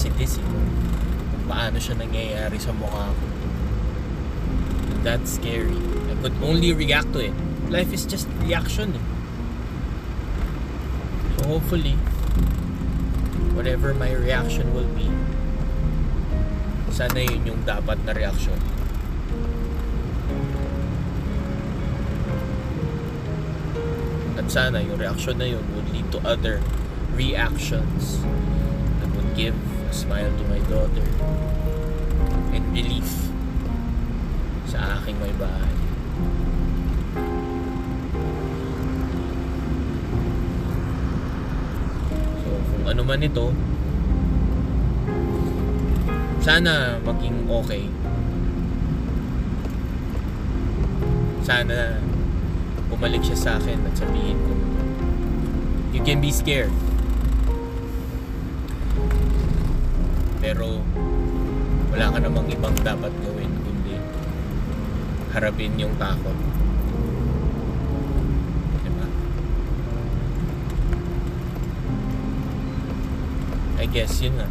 [0.00, 0.46] It is eh.
[0.48, 3.26] kung paano siya nangyayari sa mukha ko
[5.04, 5.76] that's scary
[6.08, 7.36] I could only react to it
[7.68, 9.04] life is just reaction eh.
[11.36, 12.00] so hopefully
[13.52, 15.12] whatever my reaction will be
[16.92, 18.56] sana yun yung dapat na reaction
[24.32, 26.60] At sana yung reaction na yun would lead to other
[27.16, 28.20] reactions
[29.00, 29.56] that would give
[29.92, 31.04] smile to my daughter
[32.56, 33.28] and relief
[34.64, 35.74] sa aking may bahay.
[42.40, 43.52] So, kung ano man ito,
[46.40, 47.84] sana maging okay.
[51.44, 52.00] Sana
[52.88, 54.52] bumalik siya sa akin at sabihin ko,
[55.92, 56.72] you can be scared.
[60.42, 60.82] Pero,
[61.94, 63.94] wala ka namang ibang dapat gawin kundi
[65.30, 66.34] harapin yung takot.
[68.82, 69.06] Diba?
[73.78, 74.50] I guess yun nga.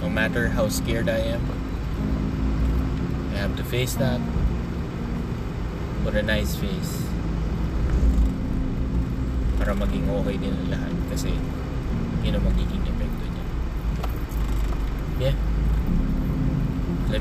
[0.00, 1.44] No matter how scared I am,
[3.36, 4.24] I have to face that
[6.04, 7.04] put a nice face
[9.56, 11.32] para maging okay din lahat kasi
[12.20, 12.73] yun ang magiging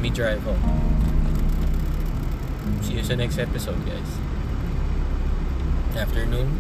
[0.04, 0.60] me drive home.
[2.84, 4.12] See you sa next episode guys.
[5.96, 6.60] Afternoon.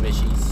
[0.00, 0.51] Wishes